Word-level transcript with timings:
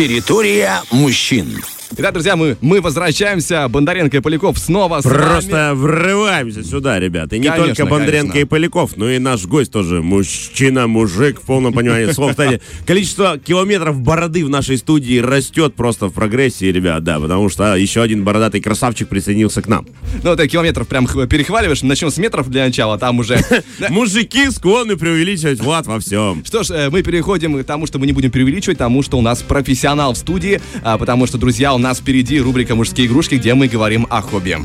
Территория 0.00 0.82
мужчин. 0.90 1.62
Итак, 1.96 2.12
друзья, 2.12 2.36
мы, 2.36 2.56
мы 2.60 2.80
возвращаемся. 2.80 3.66
Бондаренко 3.68 4.16
и 4.18 4.20
Поляков 4.20 4.58
снова 4.58 5.00
с 5.00 5.02
Просто 5.02 5.74
вами. 5.74 5.76
врываемся 5.76 6.62
сюда, 6.62 7.00
ребята. 7.00 7.34
И 7.34 7.40
не 7.40 7.48
Конечно, 7.48 7.66
только 7.66 7.86
Бондаренко 7.86 8.32
конечно. 8.32 8.38
и 8.38 8.44
Поляков, 8.44 8.96
но 8.96 9.10
и 9.10 9.18
наш 9.18 9.44
гость 9.46 9.72
тоже. 9.72 10.00
Мужчина, 10.00 10.86
мужик, 10.86 11.40
в 11.40 11.44
полном 11.44 11.72
понимании 11.72 12.06
слов. 12.12 12.30
Кстати, 12.30 12.62
количество 12.86 13.38
километров 13.38 14.00
бороды 14.00 14.44
в 14.44 14.48
нашей 14.48 14.78
студии 14.78 15.18
растет 15.18 15.74
просто 15.74 16.06
в 16.06 16.12
прогрессии, 16.12 16.66
ребят, 16.66 17.02
да, 17.02 17.18
потому 17.18 17.48
что 17.48 17.74
еще 17.74 18.02
один 18.02 18.22
бородатый 18.22 18.60
красавчик 18.60 19.08
присоединился 19.08 19.60
к 19.60 19.66
нам. 19.66 19.84
Ну, 20.22 20.36
ты 20.36 20.46
километров 20.46 20.86
прям 20.86 21.08
перехваливаешь. 21.08 21.82
Начнем 21.82 22.10
с 22.12 22.18
метров 22.18 22.48
для 22.48 22.66
начала, 22.66 22.98
там 22.98 23.18
уже... 23.18 23.40
Мужики 23.88 24.48
склонны 24.50 24.96
преувеличивать 24.96 25.60
вот 25.60 25.86
во 25.86 25.98
всем. 25.98 26.44
Что 26.44 26.62
ж, 26.62 26.70
э, 26.70 26.90
мы 26.90 27.02
переходим 27.02 27.60
к 27.60 27.64
тому, 27.64 27.86
что 27.86 27.98
мы 27.98 28.06
не 28.06 28.12
будем 28.12 28.30
преувеличивать, 28.30 28.78
тому, 28.78 29.02
что 29.02 29.18
у 29.18 29.22
нас 29.22 29.42
профессионал 29.42 30.14
в 30.14 30.18
студии, 30.18 30.60
а, 30.82 30.96
потому 30.96 31.26
что, 31.26 31.36
друзья, 31.36 31.74
у 31.74 31.79
нас 31.80 31.98
впереди 31.98 32.40
рубрика 32.40 32.74
«Мужские 32.74 33.06
игрушки», 33.06 33.34
где 33.34 33.54
мы 33.54 33.66
говорим 33.66 34.06
о 34.10 34.22
хобби. 34.22 34.58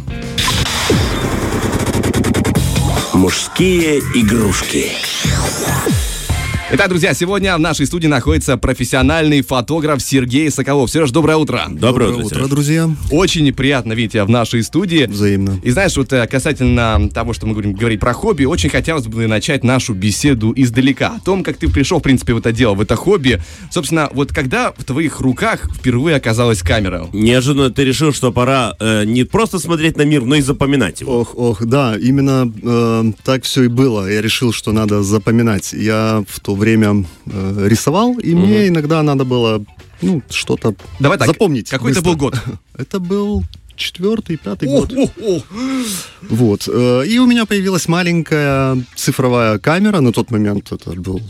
Мужские 3.14 4.00
игрушки. 4.14 4.92
Итак, 6.78 6.90
друзья, 6.90 7.14
сегодня 7.14 7.56
в 7.56 7.60
нашей 7.62 7.86
студии 7.86 8.08
находится 8.08 8.58
профессиональный 8.58 9.42
фотограф 9.42 10.02
Сергей 10.02 10.52
Соколов. 10.52 10.92
Сереж, 10.92 11.10
доброе 11.10 11.38
утро. 11.38 11.68
Доброе, 11.70 12.12
утро, 12.12 12.36
Сереж. 12.36 12.50
друзья. 12.50 12.90
Очень 13.12 13.54
приятно 13.54 13.94
видеть 13.94 14.12
тебя 14.12 14.26
в 14.26 14.30
нашей 14.30 14.62
студии. 14.62 15.06
Взаимно. 15.06 15.62
И 15.64 15.70
знаешь, 15.70 15.96
вот 15.96 16.12
э, 16.12 16.28
касательно 16.28 17.10
того, 17.14 17.32
что 17.32 17.48
мы 17.48 17.54
будем 17.54 17.76
говорить 17.76 18.02
про 18.02 18.12
хобби, 18.12 18.44
очень 18.44 18.70
хотелось 18.70 19.08
бы 19.08 19.26
начать 19.26 19.64
нашу 19.64 19.94
беседу 19.94 20.52
издалека. 20.54 21.16
О 21.16 21.20
том, 21.22 21.46
как 21.46 21.56
ты 21.56 21.70
пришел, 21.70 22.00
в 22.00 22.04
принципе, 22.04 22.34
в 22.34 22.40
это 22.40 22.52
дело, 22.52 22.74
в 22.74 22.82
это 22.82 22.98
хобби. 22.98 23.42
Собственно, 23.72 24.10
вот 24.12 24.34
когда 24.34 24.74
в 24.74 24.84
твоих 24.84 25.22
руках 25.22 25.70
впервые 25.74 26.18
оказалась 26.18 26.62
камера? 26.62 27.08
Неожиданно 27.14 27.70
ты 27.70 27.86
решил, 27.86 28.12
что 28.12 28.34
пора 28.34 28.76
э, 28.82 29.06
не 29.06 29.24
просто 29.24 29.60
смотреть 29.60 29.96
на 29.96 30.02
мир, 30.02 30.26
но 30.26 30.36
и 30.36 30.42
запоминать 30.42 31.00
его. 31.00 31.22
Ох, 31.22 31.36
ох, 31.36 31.64
да, 31.64 31.96
именно 31.98 32.52
э, 32.62 33.14
так 33.24 33.46
все 33.46 33.64
и 33.64 33.68
было. 33.70 34.12
Я 34.12 34.22
решил, 34.22 34.52
что 34.52 34.74
надо 34.74 35.04
запоминать. 35.04 35.72
Я 35.72 36.26
в 36.28 36.42
то 36.42 36.54
время 36.54 36.65
э, 36.70 37.68
рисовал, 37.68 38.18
и 38.20 38.34
мне 38.36 38.68
иногда 38.68 39.02
надо 39.04 39.24
было, 39.26 39.64
ну, 40.02 40.22
что-то 40.30 40.76
Давай 41.00 41.18
так, 41.18 41.28
запомнить. 41.28 41.70
какой 41.70 41.92
это 41.92 42.02
быстро. 42.02 42.12
был 42.12 42.18
год? 42.18 42.36
Это 42.78 43.00
был 43.00 43.44
четвертый, 43.76 44.38
пятый 44.38 44.70
О, 44.70 44.82
год. 44.82 44.94
о, 44.94 45.10
о. 45.22 45.42
Вот. 46.30 46.68
э, 46.72 47.04
И 47.08 47.20
у 47.20 47.26
меня 47.26 47.46
появилась 47.46 47.88
маленькая 47.88 48.78
цифровая 48.96 49.60
камера. 49.60 50.00
На 50.02 50.12
тот 50.14 50.32
момент 50.32 50.72
это 50.72 50.92
был 50.92 51.22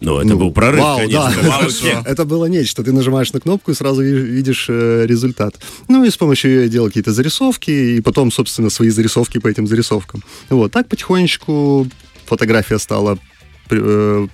Ну, 0.00 0.18
это 0.18 0.28
Ну, 0.28 0.36
был 0.38 0.50
прорыв, 0.52 0.80
вау, 0.82 0.98
конечно. 0.98 1.32
да. 1.42 1.48
Вау. 1.48 2.02
Это 2.04 2.24
было 2.24 2.46
нечто. 2.46 2.82
Ты 2.82 2.92
нажимаешь 2.92 3.32
на 3.32 3.40
кнопку 3.40 3.70
и 3.70 3.74
сразу 3.74 4.02
ви- 4.02 4.20
видишь 4.36 4.66
э, 4.68 5.06
результат. 5.06 5.54
Ну 5.88 6.04
и 6.04 6.10
с 6.10 6.16
помощью 6.16 6.50
ее 6.50 6.62
я 6.64 6.68
делал 6.68 6.88
какие-то 6.88 7.12
зарисовки, 7.12 7.70
и 7.70 8.00
потом, 8.00 8.30
собственно, 8.32 8.68
свои 8.70 8.90
зарисовки 8.90 9.38
по 9.38 9.48
этим 9.48 9.66
зарисовкам. 9.66 10.22
Вот. 10.50 10.72
Так 10.72 10.88
потихонечку 10.88 11.86
фотография 12.26 12.78
стала 12.78 13.16
э, 13.70 14.26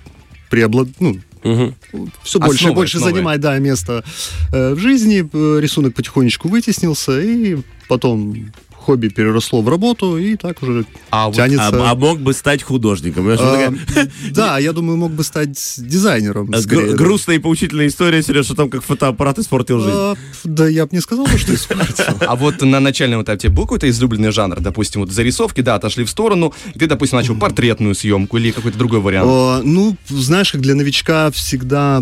преоблад... 0.53 0.89
ну, 1.01 1.19
Мгм. 1.43 1.75
все 2.23 2.39
больше 2.39 2.69
и 2.69 2.71
больше 2.73 2.99
основой. 2.99 3.15
занимать, 3.15 3.41
да, 3.41 3.59
место 3.59 4.05
э, 4.53 4.75
в 4.75 4.79
жизни. 4.79 5.29
Э, 5.33 5.61
Рисунок 5.61 5.95
потихонечку 5.95 6.49
вытеснился, 6.49 7.21
и 7.21 7.57
потом 7.89 8.53
хобби 8.83 9.09
переросло 9.09 9.63
в 9.63 9.69
работу, 9.69 10.19
и 10.19 10.37
так 10.37 10.63
уже 10.63 10.85
А 11.11 11.27
вот- 11.29 11.37
тянется. 11.37 11.69
А, 11.69 11.91
а 11.93 11.95
мог 11.95 12.21
бы 12.21 12.33
стать 12.35 12.63
художником. 12.63 13.25
Вот 13.25 13.39
А, 13.41 13.71
такая- 13.71 14.11
Да, 14.33 14.59
я 14.59 14.73
думаю, 14.73 14.97
мог 14.99 15.13
бы 15.13 15.25
стать 15.25 15.57
дизайнером. 15.79 16.47
Гру- 16.47 16.61
скорее, 16.61 16.91
да. 16.91 16.97
грустная 16.97 17.37
и 17.37 17.39
поучительная 17.39 17.87
история, 17.89 18.23
Сереж, 18.23 18.51
о 18.51 18.55
том, 18.55 18.69
как 18.71 18.83
фотоаппарат 18.83 19.39
испортил 19.39 19.79
жизнь. 19.81 19.97
А, 19.97 20.15
Да, 20.45 20.69
я 20.69 20.85
бы 20.87 20.91
не 20.93 21.01
сказал, 21.01 21.27
что 21.27 21.55
испортил. 21.55 22.05
А 22.21 22.37
вот 22.37 22.61
на 22.63 22.81
начальном 22.81 23.23
этапе 23.23 23.49
был 23.49 23.63
какой-то 23.65 23.89
излюбленный 23.89 24.33
жанр? 24.33 24.61
Допустим, 24.61 25.01
вот 25.03 25.11
зарисовки, 25.11 25.61
да, 25.61 25.77
отошли 25.77 26.05
в 26.05 26.11
сторону, 26.11 26.53
и 26.75 26.79
ты, 26.79 26.87
допустим, 26.87 27.19
начал 27.19 27.37
портретную 27.37 27.95
съемку 27.95 28.37
или 28.39 28.51
какой-то 28.51 28.79
другой 28.79 29.01
вариант. 29.01 29.65
Ну, 29.65 29.97
знаешь, 30.09 30.53
как 30.53 30.61
для 30.61 30.75
новичка 30.75 31.31
всегда 31.31 32.01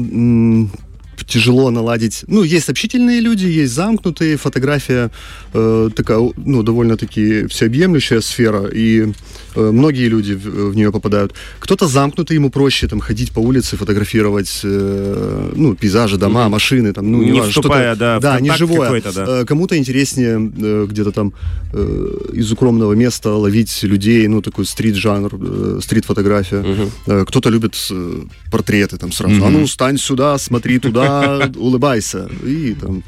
тяжело 1.26 1.70
наладить. 1.70 2.25
Ну, 2.26 2.42
есть 2.42 2.69
общительные 2.69 3.20
люди, 3.20 3.47
есть 3.47 3.72
замкнутые. 3.75 4.36
Фотография 4.36 5.10
э, 5.53 5.91
такая, 5.94 6.19
ну, 6.36 6.62
довольно-таки 6.62 7.47
всеобъемлющая 7.47 8.20
сфера, 8.20 8.66
и 8.66 9.12
э, 9.56 9.70
многие 9.70 10.09
люди 10.09 10.32
в, 10.34 10.70
в 10.70 10.76
нее 10.76 10.91
попадают. 10.92 11.32
Кто-то 11.60 11.86
замкнутый, 11.86 12.36
ему 12.36 12.50
проще 12.50 12.86
там 12.88 13.00
ходить 13.00 13.32
по 13.32 13.41
улице, 13.41 13.76
фотографировать, 13.76 14.60
э, 14.64 15.53
ну, 15.56 15.75
пейзажи, 15.75 16.16
дома, 16.16 16.48
машины, 16.48 16.92
там, 16.92 17.10
ну, 17.12 17.19
Не 17.22 17.30
неважно, 17.30 17.50
вступая, 17.50 17.94
что-то- 17.94 18.20
да, 18.20 18.20
да, 18.20 18.41
не 18.41 18.50
живое. 18.56 19.03
да. 19.14 19.26
Э, 19.41 19.44
Кому-то 19.44 19.76
интереснее 19.76 20.53
э, 20.62 20.86
где-то 20.91 21.12
там 21.12 21.32
э, 21.72 22.06
из 22.34 22.50
укромного 22.53 22.94
места 22.94 23.30
ловить 23.34 23.82
людей, 23.82 24.26
ну, 24.28 24.41
такой 24.42 24.64
стрит-жанр, 24.64 25.30
э, 25.41 25.80
стрит-фотография. 25.82 26.64
Э, 27.06 27.25
Кто-то 27.26 27.50
любит 27.50 27.75
э, 27.91 28.22
портреты 28.50 28.97
там 28.97 29.12
сразу. 29.12 29.44
А 29.44 29.50
ну, 29.50 29.66
стань 29.66 29.98
сюда, 29.98 30.38
смотри 30.38 30.78
туда, 30.78 31.09
улыбайся. 31.56 32.28
И 32.47 32.75
там... 32.75 33.03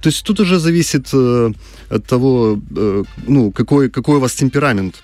То 0.00 0.08
есть 0.10 0.24
тут 0.24 0.40
уже 0.40 0.58
зависит 0.58 1.08
э, 1.14 1.52
от 1.88 2.06
того, 2.06 2.60
э, 2.76 3.04
ну, 3.26 3.50
какой, 3.52 3.88
какой 3.88 4.16
у 4.16 4.20
вас 4.20 4.34
темперамент. 4.34 5.02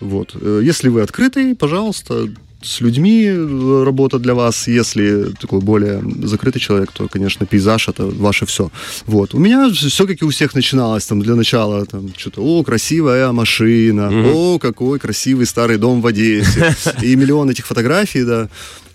Вот. 0.00 0.34
Э, 0.40 0.60
Если 0.64 0.88
вы 0.88 1.02
открытый, 1.02 1.54
пожалуйста, 1.54 2.28
с 2.62 2.80
людьми 2.80 3.24
э, 3.26 3.82
работа 3.84 4.18
для 4.18 4.34
вас. 4.34 4.68
Если 4.68 5.32
такой 5.40 5.60
более 5.60 6.02
закрытый 6.26 6.60
человек, 6.60 6.92
то, 6.92 7.08
конечно, 7.08 7.46
пейзаж 7.46 7.88
это 7.88 8.06
ваше 8.06 8.46
все. 8.46 8.70
Вот. 9.06 9.34
У 9.34 9.38
меня 9.38 9.70
все, 9.70 10.06
как 10.06 10.20
и 10.22 10.24
у 10.24 10.28
всех, 10.28 10.54
начиналось 10.54 11.06
там 11.06 11.22
для 11.22 11.34
начала 11.36 11.86
там 11.86 12.12
что-то, 12.16 12.42
о, 12.42 12.62
красивая 12.62 13.32
машина, 13.32 14.10
о, 14.34 14.58
какой 14.58 14.98
красивый 14.98 15.46
старый 15.46 15.78
дом 15.78 16.00
в 16.02 16.06
Одессе. 16.06 16.74
И 17.02 17.16
миллион 17.16 17.50
этих 17.50 17.66
фотографий, 17.66 18.24
да. 18.24 18.48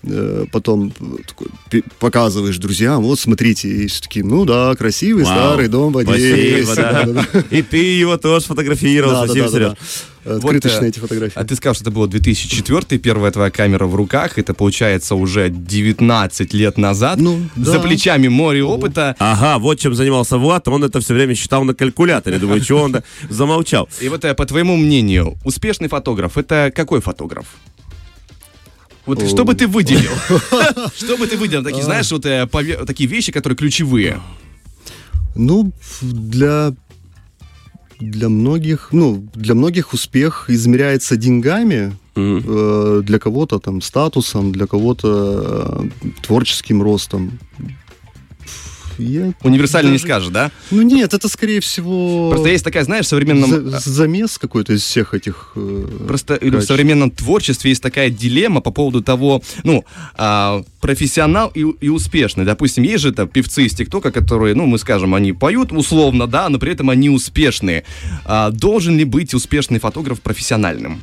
Э, 0.07 0.45
Потом 0.51 0.91
показываешь 1.99 2.57
друзьям, 2.57 3.03
вот 3.03 3.19
смотрите, 3.19 3.67
и 3.67 3.87
все 3.87 4.01
такие, 4.01 4.23
ну 4.25 4.45
да, 4.45 4.75
красивый 4.75 5.23
Вау. 5.23 5.33
старый 5.33 5.67
дом 5.67 5.93
в 5.93 5.97
Одессе. 5.97 6.63
Спасибо, 6.63 6.75
да. 6.91 7.03
Да-да-да. 7.05 7.43
И 7.49 7.61
ты 7.61 7.77
его 7.77 8.17
тоже 8.17 8.45
фотографировал, 8.45 9.11
Да, 9.13 9.25
спасибо, 9.25 9.45
да, 9.49 9.51
Сереж. 9.51 9.69
да. 9.69 10.35
Открыточные 10.37 10.85
э, 10.85 10.87
эти 10.89 10.99
фотографии. 10.99 11.33
А 11.35 11.43
ты 11.43 11.55
сказал, 11.55 11.75
что 11.75 11.83
это 11.83 11.91
было 11.91 12.07
2004, 12.07 12.99
первая 12.99 13.31
твоя 13.31 13.51
камера 13.51 13.85
в 13.85 13.93
руках. 13.93 14.39
Это 14.39 14.55
получается 14.55 15.13
уже 15.13 15.49
19 15.49 16.53
лет 16.53 16.77
назад. 16.79 17.19
Ну, 17.19 17.41
да. 17.55 17.71
За 17.73 17.79
плечами 17.79 18.27
море 18.27 18.63
опыта. 18.63 19.15
Ага, 19.19 19.59
вот 19.59 19.79
чем 19.79 19.93
занимался 19.93 20.37
Влад, 20.39 20.67
он 20.67 20.83
это 20.83 20.99
все 20.99 21.13
время 21.13 21.35
считал 21.35 21.63
на 21.63 21.75
калькуляторе. 21.75 22.39
Думаю, 22.39 22.61
чего 22.61 22.81
он 22.81 23.03
замолчал. 23.29 23.87
И 24.01 24.09
вот 24.09 24.25
э, 24.25 24.33
по 24.33 24.45
твоему 24.47 24.75
мнению, 24.77 25.35
успешный 25.43 25.89
фотограф 25.89 26.37
это 26.39 26.71
какой 26.75 27.01
фотограф? 27.01 27.45
Вот 29.05 29.27
что 29.27 29.45
бы 29.45 29.53
ты 29.53 29.67
выделил? 29.67 30.11
Что 30.95 31.17
бы 31.17 31.27
ты 31.27 31.37
выделил? 31.37 31.63
Такие, 31.63 31.83
знаешь, 31.83 32.11
вот 32.11 32.25
э, 32.25 32.47
такие 32.87 33.07
вещи, 33.07 33.31
которые 33.31 33.55
ключевые. 33.55 34.19
Ну, 35.35 35.71
для 36.01 36.73
для 37.99 38.29
многих, 38.29 38.89
ну, 38.91 39.25
для 39.35 39.55
многих 39.55 39.93
успех 39.93 40.49
измеряется 40.49 41.15
деньгами, 41.15 41.95
э, 42.15 43.01
для 43.03 43.19
кого-то 43.19 43.59
там 43.59 43.81
статусом, 43.81 44.51
для 44.51 44.67
кого-то 44.67 45.87
э, 46.01 46.07
творческим 46.21 46.81
ростом. 46.81 47.39
Я 48.97 49.33
Универсально 49.43 49.87
не 49.87 49.93
даже- 49.93 50.03
скажешь, 50.05 50.29
да? 50.29 50.51
Ну 50.71 50.81
нет, 50.81 51.13
это 51.13 51.27
скорее 51.27 51.59
всего 51.59 52.29
Просто 52.31 52.49
есть 52.49 52.63
такая, 52.63 52.83
знаешь, 52.83 53.05
в 53.05 53.09
современном... 53.09 53.69
за- 53.69 53.79
замес 53.79 54.37
какой-то 54.37 54.73
из 54.73 54.81
всех 54.83 55.13
этих. 55.13 55.51
э, 55.55 55.87
Просто 56.07 56.35
или 56.35 56.49
в 56.49 56.53
качеств. 56.53 56.67
современном 56.69 57.11
творчестве 57.11 57.69
есть 57.71 57.81
такая 57.81 58.09
дилемма 58.09 58.61
по 58.61 58.71
поводу 58.71 59.01
того, 59.01 59.41
ну, 59.63 59.83
а, 60.15 60.63
профессионал 60.81 61.51
и, 61.53 61.61
и 61.81 61.89
успешный. 61.89 62.45
Допустим, 62.45 62.83
есть 62.83 63.03
же 63.03 63.09
это 63.09 63.25
певцы 63.25 63.63
из 63.65 63.73
ТикТока, 63.73 64.11
которые, 64.11 64.55
ну, 64.55 64.65
мы 64.65 64.77
скажем, 64.77 65.13
они 65.15 65.33
поют 65.33 65.71
условно, 65.71 66.27
да, 66.27 66.49
но 66.49 66.59
при 66.59 66.71
этом 66.71 66.89
они 66.89 67.09
успешные. 67.09 67.83
А, 68.25 68.49
должен 68.51 68.97
ли 68.97 69.03
быть 69.03 69.33
успешный 69.33 69.79
фотограф 69.79 70.21
профессиональным? 70.21 71.01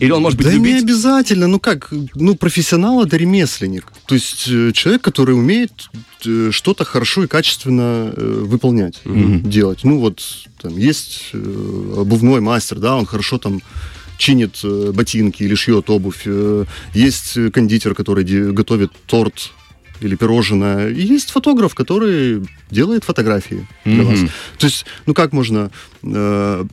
Или 0.00 0.10
он 0.10 0.22
может 0.22 0.38
быть 0.38 0.46
да 0.46 0.52
не 0.52 0.58
любить... 0.58 0.82
обязательно. 0.82 1.46
Ну 1.46 1.58
как, 1.58 1.92
ну 2.14 2.34
профессионал 2.36 3.04
это 3.04 3.16
ремесленник. 3.16 3.92
То 4.06 4.14
есть 4.14 4.48
э, 4.48 4.72
человек, 4.72 5.02
который 5.02 5.32
умеет 5.32 5.90
э, 6.24 6.50
что-то 6.52 6.84
хорошо 6.84 7.24
и 7.24 7.26
качественно 7.26 8.12
э, 8.16 8.42
выполнять, 8.44 9.00
делать. 9.04 9.84
Ну 9.84 9.98
вот 9.98 10.22
там 10.60 10.76
есть 10.76 11.30
обувной 11.32 12.40
мастер, 12.40 12.78
да, 12.78 12.96
он 12.96 13.06
хорошо 13.06 13.38
там 13.38 13.60
чинит 14.18 14.58
ботинки 14.62 15.44
или 15.44 15.54
шьет 15.54 15.90
обувь. 15.90 16.26
Есть 16.92 17.52
кондитер, 17.52 17.94
который 17.94 18.24
готовит 18.52 18.90
торт 19.06 19.52
или 20.00 20.16
пирожное. 20.16 20.90
И 20.90 21.00
есть 21.00 21.30
фотограф, 21.30 21.74
который 21.74 22.42
делает 22.70 23.04
фотографии 23.04 23.66
для 23.84 24.04
вас. 24.04 24.18
Мгм. 24.20 24.30
То 24.58 24.66
есть, 24.66 24.86
ну 25.06 25.14
как 25.14 25.32
можно 25.32 25.70
э, 26.02 26.64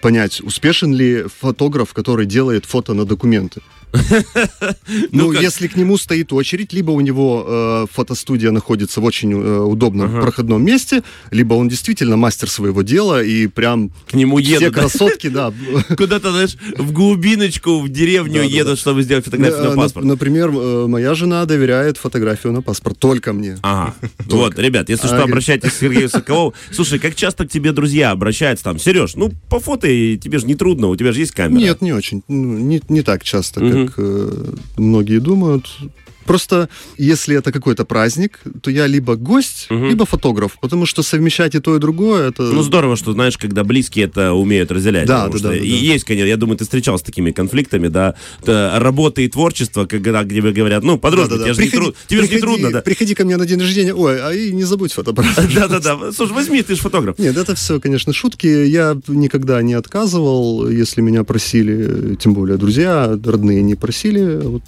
понять, 0.00 0.40
успешен 0.40 0.94
ли 0.94 1.24
фотограф, 1.40 1.92
который 1.92 2.26
делает 2.26 2.64
фото 2.64 2.94
на 2.94 3.04
документы? 3.04 3.60
Ну, 5.12 5.32
как- 5.32 5.42
если 5.42 5.66
к 5.68 5.76
нему 5.76 5.96
стоит 5.96 6.32
очередь, 6.32 6.72
либо 6.72 6.90
у 6.90 7.00
него 7.00 7.44
э, 7.46 7.86
фотостудия 7.92 8.50
находится 8.50 9.00
в 9.00 9.04
очень 9.04 9.32
э, 9.32 9.58
удобном 9.60 10.10
проходном 10.20 10.64
месте, 10.64 11.02
либо 11.30 11.54
он 11.54 11.68
действительно 11.68 12.16
мастер 12.16 12.48
своего 12.50 12.82
дела 12.82 13.22
и 13.22 13.46
прям 13.46 13.90
К 14.08 14.14
нему 14.14 14.38
все 14.38 14.52
едут, 14.54 14.74
да? 14.74 14.80
красотки, 14.80 15.28
да. 15.28 15.52
Куда-то, 15.96 16.30
знаешь, 16.32 16.56
в 16.76 16.92
глубиночку, 16.92 17.80
в 17.80 17.88
деревню 17.88 18.42
едут, 18.42 18.78
чтобы 18.78 19.02
сделать 19.02 19.24
фотографию 19.24 19.60
Э, 19.60 19.64
на 19.64 19.70
на- 19.70 19.76
паспорт. 19.82 20.06
Например, 20.06 20.50
э, 20.52 20.86
моя 20.86 21.14
жена 21.14 21.44
доверяет 21.46 21.96
фотографию 21.96 22.52
на 22.52 22.62
паспорт 22.62 22.98
только 22.98 23.32
мне. 23.32 23.58
Ага. 23.62 23.94
Вот, 24.26 24.58
ребят, 24.58 24.88
если 24.88 25.06
что, 25.06 25.16
Ага. 25.16 25.24
обращайтесь 25.24 25.72
к 25.72 25.74
Сергею 25.74 26.08
Соколову. 26.08 26.54
Слушай, 26.72 26.98
как 26.98 27.14
часто 27.14 27.46
к 27.46 27.50
тебе 27.50 27.72
друзья 27.72 28.10
обращаются 28.12 28.64
там? 28.64 28.78
Сереж, 28.78 29.14
ну, 29.16 29.30
по 29.48 29.58
фото 29.60 29.86
тебе 29.88 30.38
же 30.38 30.46
не 30.46 30.54
трудно, 30.54 30.86
у 30.88 30.96
тебя 30.96 31.12
же 31.12 31.20
есть 31.20 31.32
камера. 31.32 31.58
Нет, 31.58 31.82
не 31.82 31.92
очень. 31.92 32.22
Ну, 32.28 32.58
Не, 32.88 33.02
так 33.02 33.24
часто. 33.24 33.60
Как 33.86 33.94
э, 33.98 34.52
многие 34.76 35.18
думают. 35.18 35.66
Просто 36.30 36.68
если 36.96 37.36
это 37.36 37.50
какой-то 37.50 37.84
праздник, 37.84 38.38
то 38.62 38.70
я 38.70 38.86
либо 38.86 39.16
гость, 39.16 39.66
Мгм. 39.68 39.88
либо 39.88 40.06
фотограф, 40.06 40.58
потому 40.60 40.86
что 40.86 41.02
совмещать 41.02 41.56
и 41.56 41.58
то, 41.58 41.74
и 41.74 41.80
другое, 41.80 42.28
это... 42.28 42.44
Ну, 42.44 42.62
здорово, 42.62 42.94
что, 42.96 43.12
знаешь, 43.14 43.36
когда 43.36 43.64
близкие 43.64 44.04
это 44.04 44.32
умеют 44.32 44.70
разделять. 44.70 45.06
Да, 45.08 45.24
потому 45.24 45.32
да, 45.32 45.38
что 45.40 45.48
да, 45.48 45.54
да, 45.54 45.60
И 45.60 45.70
да. 45.70 45.76
есть, 45.76 46.04
конечно, 46.04 46.28
я 46.28 46.36
думаю, 46.36 46.56
ты 46.56 46.62
встречался 46.62 47.02
с 47.02 47.06
такими 47.06 47.32
конфликтами, 47.32 47.88
да, 47.88 48.14
Это 48.42 48.74
работа 48.78 49.22
и 49.22 49.28
творчество, 49.28 49.86
когда, 49.86 50.22
где 50.22 50.40
говорят, 50.40 50.84
ну, 50.84 50.98
подружка, 50.98 51.30
Да-да-да. 51.30 51.52
тебе 51.52 51.54
же 51.54 51.60
не, 51.62 51.66
Приходи- 51.68 51.84
тру- 51.84 51.94
тебе 52.06 52.20
ж 52.20 52.22
не 52.22 52.28
приходи- 52.28 52.40
трудно, 52.40 52.70
да. 52.70 52.80
Приходи 52.82 53.14
ко 53.16 53.24
мне 53.24 53.36
на 53.36 53.44
день 53.46 53.58
рождения, 53.58 53.92
ой, 53.92 54.20
а 54.22 54.32
и 54.32 54.52
не 54.52 54.62
забудь 54.62 54.92
фотоаппарат. 54.92 55.34
Да-да-да. 55.54 56.12
Слушай, 56.12 56.32
возьми, 56.34 56.62
ты 56.62 56.76
же 56.76 56.80
фотограф. 56.80 57.18
Нет, 57.18 57.36
это 57.36 57.56
все, 57.56 57.80
конечно, 57.80 58.12
шутки. 58.12 58.46
Я 58.46 58.96
никогда 59.08 59.60
не 59.62 59.74
отказывал, 59.74 60.68
если 60.68 61.00
меня 61.00 61.24
просили, 61.24 62.14
тем 62.20 62.34
более 62.34 62.56
друзья, 62.56 63.18
родные 63.24 63.62
не 63.62 63.74
просили. 63.74 64.36
Вот, 64.44 64.62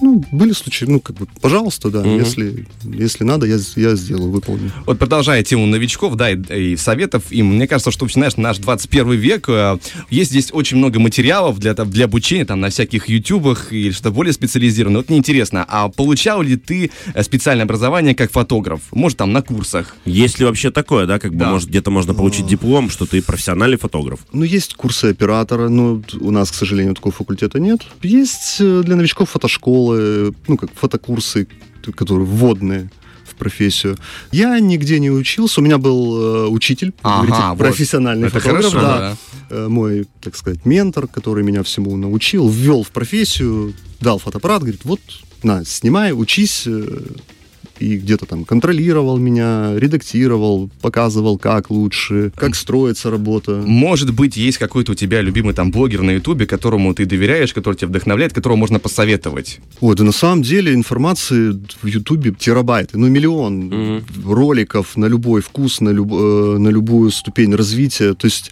ну, 0.00 0.24
были 0.32 0.52
случаи, 0.52 0.84
ну, 0.84 1.00
как 1.00 1.16
бы, 1.16 1.26
пожалуйста, 1.40 1.90
да, 1.90 2.00
Мгм. 2.00 2.18
если, 2.18 2.66
если 2.84 3.24
надо, 3.24 3.46
я, 3.46 3.58
я 3.76 3.94
сделаю, 3.96 4.30
выполню. 4.30 4.70
Вот 4.86 4.98
продолжая 4.98 5.42
тему 5.42 5.66
новичков, 5.66 6.14
да, 6.16 6.30
и, 6.30 6.36
и 6.72 6.76
советов 6.76 7.30
им, 7.30 7.54
мне 7.56 7.66
кажется, 7.66 7.90
что, 7.90 8.06
знаешь, 8.08 8.36
наш 8.36 8.58
21 8.58 9.12
век, 9.12 9.48
э, 9.48 9.78
есть 10.10 10.30
здесь 10.30 10.48
очень 10.52 10.76
много 10.78 10.98
материалов 11.00 11.58
для, 11.58 11.74
для 11.74 12.04
обучения, 12.06 12.44
там, 12.44 12.60
на 12.60 12.70
всяких 12.70 13.08
ютубах 13.08 13.72
или 13.72 13.90
что 13.90 14.10
более 14.10 14.32
специализированное. 14.32 14.98
Вот 15.00 15.08
мне 15.08 15.18
интересно, 15.18 15.64
а 15.68 15.88
получал 15.88 16.42
ли 16.42 16.56
ты 16.56 16.90
э, 17.14 17.22
специальное 17.22 17.64
образование 17.64 18.14
как 18.14 18.30
фотограф? 18.30 18.80
Может, 18.92 19.18
там, 19.18 19.32
на 19.32 19.42
курсах? 19.42 19.96
Есть 20.04 20.38
ли 20.38 20.44
вообще 20.44 20.70
такое, 20.70 21.06
да, 21.06 21.18
как 21.18 21.32
бы, 21.32 21.38
Да. 21.38 21.50
может, 21.50 21.68
где-то 21.68 21.90
можно 21.90 22.14
получить 22.14 22.46
диплом, 22.46 22.90
что 22.90 23.06
ты 23.06 23.20
профессиональный 23.22 23.76
фотограф? 23.78 24.20
Ну, 24.32 24.44
есть 24.44 24.74
курсы 24.74 25.06
оператора, 25.06 25.68
но 25.68 26.02
у 26.20 26.30
нас, 26.30 26.50
к 26.50 26.54
сожалению, 26.54 26.94
такого 26.94 27.12
факультета 27.14 27.58
нет. 27.60 27.80
Есть 28.02 28.56
э, 28.60 28.82
для 28.84 28.96
новичков 28.96 29.30
фотошколы, 29.88 30.34
ну, 30.46 30.56
как 30.56 30.70
фотокурсы, 30.74 31.48
которые 31.96 32.26
вводные 32.26 32.90
в 33.24 33.34
профессию. 33.34 33.96
Я 34.32 34.58
нигде 34.60 34.98
не 35.00 35.10
учился, 35.10 35.60
у 35.60 35.64
меня 35.64 35.78
был 35.78 36.46
э, 36.46 36.48
учитель, 36.48 36.92
Ага, 37.02 37.26
говорите, 37.26 37.48
вот. 37.48 37.58
профессиональный 37.58 38.28
Это 38.28 38.40
фотограф, 38.40 38.72
хорошо, 38.72 38.80
да. 38.80 38.98
да. 38.98 39.16
Э, 39.50 39.68
мой, 39.68 40.06
так 40.20 40.36
сказать, 40.36 40.64
ментор, 40.64 41.06
который 41.06 41.44
меня 41.44 41.62
всему 41.62 41.96
научил, 41.96 42.48
ввел 42.48 42.82
в 42.82 42.90
профессию, 42.90 43.74
дал 44.00 44.18
фотоаппарат, 44.18 44.62
говорит, 44.62 44.80
вот, 44.84 45.00
на, 45.42 45.64
снимай, 45.64 46.12
учись, 46.12 46.64
э, 46.66 47.00
и 47.80 47.96
где-то 47.96 48.26
там 48.26 48.44
контролировал 48.44 49.18
меня, 49.18 49.72
редактировал, 49.76 50.70
показывал, 50.80 51.38
как 51.38 51.70
лучше, 51.70 52.32
как 52.36 52.54
строится 52.54 53.10
работа. 53.10 53.62
Может 53.64 54.14
быть, 54.14 54.36
есть 54.36 54.58
какой-то 54.58 54.92
у 54.92 54.94
тебя 54.94 55.20
любимый 55.20 55.54
там 55.54 55.70
блогер 55.70 56.02
на 56.02 56.12
ютубе, 56.12 56.46
которому 56.46 56.94
ты 56.94 57.04
доверяешь, 57.06 57.52
который 57.54 57.74
тебя 57.74 57.88
вдохновляет, 57.88 58.32
которого 58.32 58.56
можно 58.56 58.78
посоветовать? 58.78 59.60
Ой, 59.80 59.94
да 59.96 60.04
на 60.04 60.12
самом 60.12 60.42
деле 60.42 60.74
информации 60.74 61.52
в 61.82 61.86
Ютубе 61.86 62.34
терабайты, 62.38 62.98
ну 62.98 63.08
миллион 63.08 63.58
Мгм. 63.68 64.04
роликов 64.26 64.96
на 64.96 65.06
любой 65.06 65.40
вкус, 65.42 65.80
на, 65.80 65.90
люб- 65.90 66.12
э, 66.12 66.58
на 66.58 66.68
любую 66.68 67.10
ступень 67.10 67.54
развития. 67.54 68.14
То 68.14 68.26
есть 68.26 68.50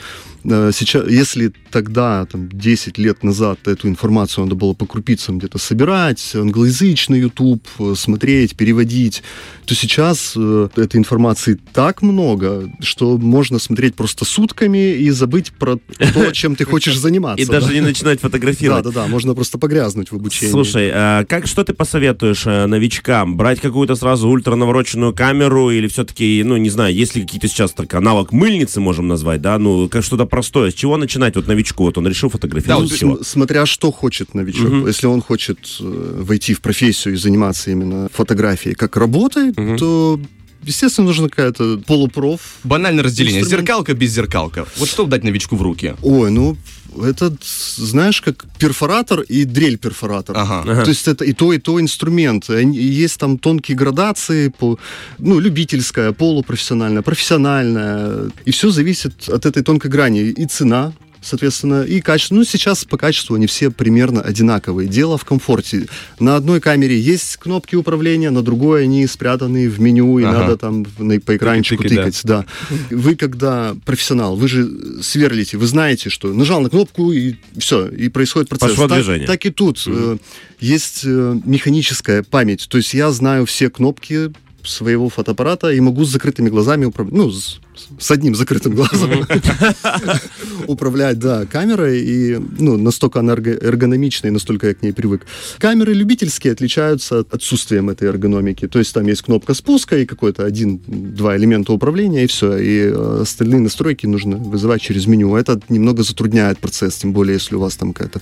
сейчас, 0.72 1.08
если 1.08 1.52
тогда, 1.70 2.26
там, 2.26 2.48
10 2.50 2.98
лет 2.98 3.22
назад 3.22 3.66
эту 3.66 3.88
информацию 3.88 4.44
надо 4.44 4.56
было 4.56 4.72
по 4.72 4.86
крупицам 4.86 5.38
где-то 5.38 5.58
собирать, 5.58 6.32
англоязычный 6.34 7.20
YouTube, 7.20 7.66
э, 7.78 7.94
смотреть, 7.96 8.56
переводить, 8.56 9.22
то 9.64 9.74
сейчас 9.74 10.34
э, 10.36 10.68
этой 10.76 10.96
информации 10.96 11.58
так 11.72 12.02
много, 12.02 12.70
что 12.80 13.18
можно 13.18 13.58
смотреть 13.58 13.94
просто 13.94 14.24
сутками 14.24 14.94
и 14.94 15.10
забыть 15.10 15.52
про 15.52 15.78
то, 15.98 16.30
чем 16.32 16.56
ты 16.56 16.64
хочешь 16.64 16.98
заниматься. 16.98 17.42
И 17.42 17.46
даже 17.46 17.68
да. 17.68 17.74
не 17.74 17.80
начинать 17.80 18.20
фотографировать. 18.20 18.84
да, 18.84 18.90
да, 18.90 19.06
можно 19.06 19.34
просто 19.34 19.58
погрязнуть 19.58 20.10
в 20.10 20.14
обучении. 20.14 20.52
Слушай, 20.52 20.90
а 20.94 21.24
как 21.24 21.46
что 21.46 21.64
ты 21.64 21.74
посоветуешь 21.74 22.46
э, 22.46 22.66
новичкам? 22.66 23.36
Брать 23.36 23.60
какую-то 23.60 23.96
сразу 23.96 24.28
ультранавороченную 24.28 25.12
камеру 25.14 25.70
или 25.70 25.88
все-таки, 25.88 26.42
ну, 26.44 26.56
не 26.56 26.70
знаю, 26.70 26.94
есть 26.94 27.16
ли 27.16 27.22
какие-то 27.22 27.48
сейчас 27.48 27.72
так 27.72 27.92
аналог 27.94 28.32
мыльницы, 28.32 28.80
можем 28.80 29.08
назвать, 29.08 29.42
да? 29.42 29.58
Ну, 29.58 29.88
как 29.88 30.04
что-то 30.04 30.26
простое. 30.36 30.70
С 30.70 30.74
чего 30.74 30.96
начинать 30.98 31.34
вот 31.36 31.46
новичку? 31.48 31.84
Вот 31.84 31.96
он 31.98 32.06
решил 32.06 32.28
Да, 32.28 32.32
фотографировать. 32.32 32.90
вот 32.90 32.92
всё. 32.96 33.06
См- 33.08 33.24
смотря 33.24 33.64
что 33.66 33.90
хочет 33.90 34.34
новичок. 34.34 34.68
Мгм. 34.70 34.86
Если 34.86 35.06
он 35.06 35.22
хочет 35.22 35.58
э, 35.80 36.20
войти 36.22 36.52
в 36.52 36.60
профессию 36.60 37.14
и 37.14 37.16
заниматься 37.16 37.70
именно 37.70 38.08
фотографией 38.12 38.74
как 38.74 38.96
работой, 38.98 39.52
Мгм. 39.56 39.78
то, 39.78 40.20
естественно, 40.62 41.06
нужна 41.06 41.28
какая-то 41.28 41.78
полупроф. 41.86 42.40
Банальное 42.64 43.04
разделение. 43.04 43.40
Инструмент. 43.40 43.66
Зеркалка 43.66 43.94
без 43.94 44.12
зеркалка. 44.12 44.66
Вот 44.76 44.88
что 44.88 45.04
дать 45.06 45.24
новичку 45.24 45.56
в 45.56 45.62
руки? 45.62 45.94
Ой, 46.02 46.30
ну, 46.30 46.56
это, 47.02 47.34
знаешь, 47.76 48.20
как 48.20 48.46
перфоратор 48.58 49.20
и 49.20 49.44
дрель-перфоратор. 49.44 50.36
Ага. 50.36 50.62
Ага. 50.66 50.84
То 50.84 50.90
есть 50.90 51.08
это 51.08 51.24
и 51.24 51.32
то, 51.32 51.52
и 51.52 51.58
то 51.58 51.80
инструмент. 51.80 52.48
Есть 52.48 53.18
там 53.18 53.38
тонкие 53.38 53.76
градации, 53.76 54.48
по, 54.48 54.78
ну, 55.18 55.38
любительская, 55.38 56.12
полупрофессиональная, 56.12 57.02
профессиональная. 57.02 58.30
И 58.44 58.50
все 58.50 58.70
зависит 58.70 59.28
от 59.28 59.46
этой 59.46 59.62
тонкой 59.62 59.90
грани. 59.90 60.20
И 60.20 60.46
цена, 60.46 60.92
соответственно, 61.26 61.82
и 61.82 62.00
качество. 62.00 62.34
Ну, 62.36 62.44
сейчас 62.44 62.84
по 62.84 62.96
качеству 62.96 63.34
они 63.34 63.46
все 63.46 63.70
примерно 63.70 64.20
одинаковые. 64.22 64.88
Дело 64.88 65.18
в 65.18 65.24
комфорте. 65.24 65.86
На 66.20 66.36
одной 66.36 66.60
камере 66.60 66.98
есть 66.98 67.36
кнопки 67.36 67.74
управления, 67.74 68.30
на 68.30 68.42
другой 68.42 68.84
они 68.84 69.06
спрятаны 69.06 69.68
в 69.68 69.80
меню, 69.80 70.18
и 70.18 70.24
Ага. 70.24 70.38
надо 70.38 70.56
там 70.56 70.86
на- 70.98 71.20
по 71.20 71.36
экранчику 71.36 71.82
Тыкать, 71.82 72.20
да. 72.24 72.42
тыкать. 72.42 72.86
Да. 72.90 72.96
Вы 72.96 73.16
когда 73.16 73.76
профессионал, 73.84 74.36
вы 74.36 74.48
же 74.48 75.02
сверлите, 75.02 75.56
вы 75.58 75.66
знаете, 75.66 76.10
что 76.10 76.32
нажал 76.32 76.60
на 76.60 76.70
кнопку 76.70 77.12
и 77.12 77.34
все, 77.58 77.88
и 77.88 78.08
происходит 78.08 78.48
процесс. 78.48 78.70
Пошло 78.70 78.88
так, 78.88 78.98
движение. 78.98 79.26
так 79.26 79.44
и 79.44 79.50
тут 79.50 79.82
э, 79.86 80.18
есть 80.60 81.02
э, 81.04 81.40
механическая 81.44 82.22
память. 82.22 82.66
То 82.68 82.78
есть 82.78 82.94
я 82.94 83.10
знаю 83.10 83.46
все 83.46 83.68
кнопки 83.70 84.30
своего 84.66 85.08
фотоаппарата 85.08 85.70
и 85.70 85.80
могу 85.80 86.04
с 86.04 86.10
закрытыми 86.10 86.48
глазами 86.48 86.84
управлять, 86.84 87.14
ну, 87.14 87.30
с, 87.30 87.60
с 87.98 88.10
одним 88.10 88.34
закрытым 88.34 88.74
глазом 88.74 89.26
управлять, 90.66 91.18
да, 91.18 91.46
камерой, 91.46 92.00
и, 92.00 92.38
ну, 92.58 92.76
настолько 92.76 93.20
она 93.20 93.34
эрго- 93.34 93.58
эргономична, 93.62 94.28
и 94.28 94.30
настолько 94.30 94.68
я 94.68 94.74
к 94.74 94.82
ней 94.82 94.92
привык. 94.92 95.26
Камеры 95.58 95.92
любительские 95.92 96.52
отличаются 96.52 97.24
отсутствием 97.30 97.90
этой 97.90 98.08
эргономики, 98.08 98.68
то 98.68 98.78
есть 98.78 98.92
там 98.94 99.06
есть 99.06 99.22
кнопка 99.22 99.54
спуска 99.54 99.98
и 99.98 100.06
какой-то 100.06 100.44
один-два 100.44 101.36
элемента 101.36 101.72
управления, 101.72 102.24
и 102.24 102.26
все, 102.26 102.56
и 102.56 102.78
э, 102.78 103.18
остальные 103.22 103.60
настройки 103.60 104.06
нужно 104.06 104.36
вызывать 104.36 104.82
через 104.82 105.06
меню. 105.06 105.36
Это 105.36 105.60
немного 105.68 106.02
затрудняет 106.02 106.58
процесс, 106.58 106.96
тем 106.96 107.12
более, 107.12 107.34
если 107.34 107.54
у 107.54 107.60
вас 107.60 107.76
там 107.76 107.92
какая-то 107.92 108.20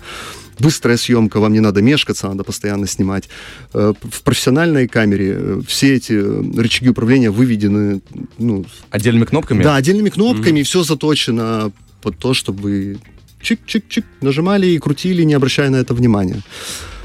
быстрая 0.58 0.96
съемка, 0.96 1.40
вам 1.40 1.52
не 1.52 1.60
надо 1.60 1.82
мешкаться, 1.82 2.28
надо 2.28 2.44
постоянно 2.44 2.86
снимать. 2.86 3.28
Э, 3.72 3.92
В 4.02 4.22
профессиональной 4.22 4.88
камере 4.88 5.34
э, 5.36 5.60
все 5.66 5.94
эти 5.94 6.12
э, 6.12 6.60
рычаги 6.60 6.88
управления 6.88 7.30
выведены, 7.30 8.00
ну, 8.38 8.64
Отдельными 8.90 9.24
кнопками? 9.24 9.62
да, 9.62 9.76
отдельными 9.76 10.10
кнопками, 10.10 10.60
и 10.60 10.62
все 10.62 10.82
заточено 10.82 11.72
под 12.02 12.18
то, 12.18 12.34
чтобы 12.34 12.98
чик-чик-чик 13.42 14.04
нажимали 14.20 14.66
и 14.66 14.78
крутили, 14.78 15.22
не 15.22 15.34
обращая 15.34 15.70
на 15.70 15.76
это 15.76 15.94
внимания. 15.94 16.42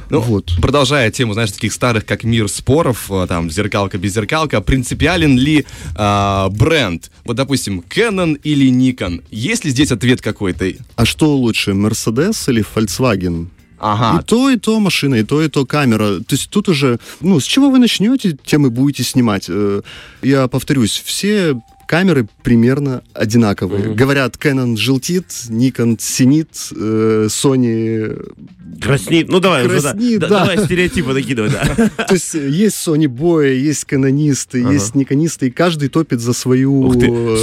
Ну, 0.09 0.19
вот. 0.21 0.53
Продолжая 0.61 1.11
тему, 1.11 1.33
знаешь, 1.33 1.51
таких 1.51 1.71
старых, 1.73 2.05
как 2.05 2.23
мир 2.23 2.47
споров, 2.49 3.11
э, 3.11 3.25
там, 3.27 3.49
зеркалка 3.51 3.97
без 3.97 4.13
зеркалка, 4.13 4.59
принципиален 4.61 5.37
ли 5.37 5.65
а, 5.95 6.49
бренд? 6.49 7.11
Вот, 7.25 7.35
допустим, 7.35 7.83
Canon 7.87 8.39
или 8.43 8.69
Nikon? 8.71 9.23
Есть 9.29 9.65
ли 9.65 9.71
здесь 9.71 9.91
ответ 9.91 10.21
какой-то? 10.21 10.71
А 10.95 11.05
что 11.05 11.35
лучше, 11.35 11.71
Mercedes 11.71 12.49
или 12.49 12.65
Volkswagen? 12.75 13.47
Ага, 13.81 14.19
И 14.19 14.25
то, 14.25 14.49
и 14.49 14.57
то 14.57 14.79
машина, 14.79 15.15
и 15.15 15.23
то, 15.23 15.41
и 15.41 15.47
то 15.47 15.65
камера. 15.65 16.19
То 16.19 16.35
есть 16.35 16.49
тут 16.49 16.67
уже, 16.67 16.99
ну, 17.21 17.39
с 17.39 17.45
чего 17.45 17.69
вы 17.69 17.79
начнете, 17.79 18.35
тем 18.43 18.65
и 18.65 18.69
будете 18.69 19.03
снимать. 19.03 19.45
Э, 19.47 19.81
Я 20.21 20.47
повторюсь, 20.47 21.01
все 21.05 21.61
камеры 21.89 22.27
примерно 22.43 23.01
одинаковые. 23.15 23.95
Говорят, 23.95 24.35
Canon 24.35 24.77
желтит, 24.77 25.25
Nikon 25.49 25.97
синит, 25.99 26.49
э, 26.75 27.25
Sony 27.31 28.31
Краснит. 28.79 29.27
Ну 29.27 29.39
давай, 29.39 29.65
уже, 29.65 29.81
да. 29.81 29.91
Краснит, 29.93 30.19
Да, 30.19 30.27
да. 30.27 30.39
Давай 30.45 30.59
стереотипы 30.65 31.13
накидывай, 31.13 31.49
да. 31.49 31.89
То 32.07 32.13
есть 32.13 32.35
э, 32.35 32.47
есть 32.47 32.75
Sony 32.87 33.07
Boy, 33.07 33.55
есть 33.55 33.85
канонисты, 33.85 34.59
есть 34.59 34.93
никонисты, 34.93 35.47
и 35.47 35.49
каждый 35.51 35.89
топит 35.89 36.19
за 36.19 36.33
свою 36.33 36.93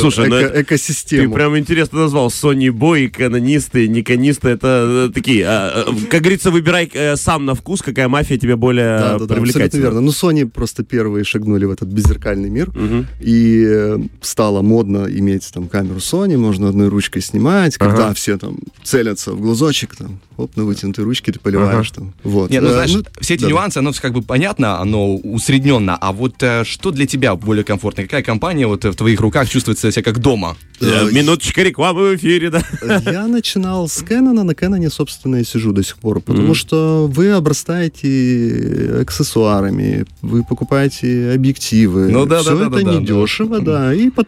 Слушай, 0.00 0.28
ну 0.28 0.36
эко- 0.36 0.44
это- 0.46 0.54
Ты 0.54 0.62
экосистему. 0.62 1.34
прям 1.34 1.58
интересно 1.58 2.02
назвал. 2.02 2.28
Sony 2.28 2.68
Boy, 2.68 3.08
канонисты, 3.08 3.88
никонисты. 3.88 4.50
Это 4.50 5.08
э, 5.10 5.12
такие, 5.12 5.44
а, 5.44 5.86
как 6.08 6.20
говорится, 6.22 6.52
выбирай 6.52 6.90
сам 7.16 7.44
на 7.46 7.56
вкус, 7.56 7.82
какая 7.82 8.06
мафия 8.08 8.38
тебе 8.38 8.54
более 8.54 8.98
Да, 8.98 9.00
да, 9.00 9.08
да, 9.08 9.12
абсолютно 9.24 9.36
привлекательна. 9.42 9.82
верно. 9.82 10.00
Ну, 10.02 10.10
Sony 10.12 10.48
просто 10.48 10.84
первые 10.84 11.24
шагнули 11.24 11.64
в 11.64 11.72
этот 11.72 11.88
беззеркальный 11.88 12.48
мир, 12.48 12.70
Мгм. 12.70 13.06
и 13.20 13.96
стало 14.36 14.60
модно 14.60 15.06
иметь 15.08 15.50
там 15.50 15.66
камеру 15.66 15.96
Sony, 15.96 16.36
можно 16.36 16.68
одной 16.68 16.88
ручкой 16.88 17.22
снимать, 17.22 17.78
когда 17.78 18.04
Ага. 18.08 18.14
все 18.14 18.36
там 18.36 18.58
целятся 18.84 19.32
в 19.32 19.40
глазочек, 19.40 19.96
там, 19.96 20.20
оп, 20.36 20.54
на 20.56 20.64
вытянутой 20.66 21.04
ручке 21.04 21.32
ты 21.32 21.38
поливаешь 21.40 21.90
там. 21.90 22.12
Вот. 22.22 22.50
Не, 22.50 22.60
ну 22.60 22.68
Э, 22.68 22.72
знаешь, 22.72 22.92
ну, 22.92 23.02
все 23.18 23.32
эти 23.32 23.40
да, 23.40 23.46
да. 23.46 23.52
нюансы, 23.54 23.78
оно 23.78 23.92
как 23.98 24.12
бы 24.12 24.20
понятно, 24.20 24.78
оно 24.78 25.14
усредненно. 25.16 25.96
А 25.96 26.12
вот 26.12 26.34
э, 26.42 26.64
что 26.64 26.90
для 26.90 27.06
тебя 27.06 27.34
более 27.34 27.64
комфортно? 27.64 28.02
Какая 28.02 28.22
компания 28.22 28.66
вот 28.66 28.84
в 28.84 28.92
твоих 28.94 29.20
руках 29.22 29.48
чувствует 29.48 29.78
себя 29.78 30.02
как 30.02 30.18
дома? 30.18 30.54
Э, 30.82 31.08
Минуточка 31.10 31.62
рекламы 31.62 32.10
в 32.10 32.16
эфире, 32.16 32.50
да. 32.50 32.62
Я 33.06 33.26
начинал 33.28 33.88
с 33.88 34.02
Canon, 34.02 34.42
на 34.42 34.50
Canon, 34.50 34.90
собственно, 34.90 35.36
и 35.36 35.44
сижу 35.44 35.72
до 35.72 35.82
сих 35.82 35.96
пор, 35.96 36.20
потому 36.20 36.48
Мгм. 36.48 36.54
что 36.54 37.10
вы 37.10 37.30
обрастаете 37.30 38.98
аксессуарами, 39.00 40.04
вы 40.20 40.44
покупаете 40.44 41.32
объективы. 41.34 42.08
Ну 42.10 42.26
да, 42.26 42.40
Все 42.40 42.50
да, 42.50 42.56
да, 42.56 42.66
это 42.66 42.84
да, 42.84 42.92
да, 42.92 43.00
недешево, 43.00 43.60
да. 43.60 43.94
И 43.94 44.10
потом, 44.10 44.25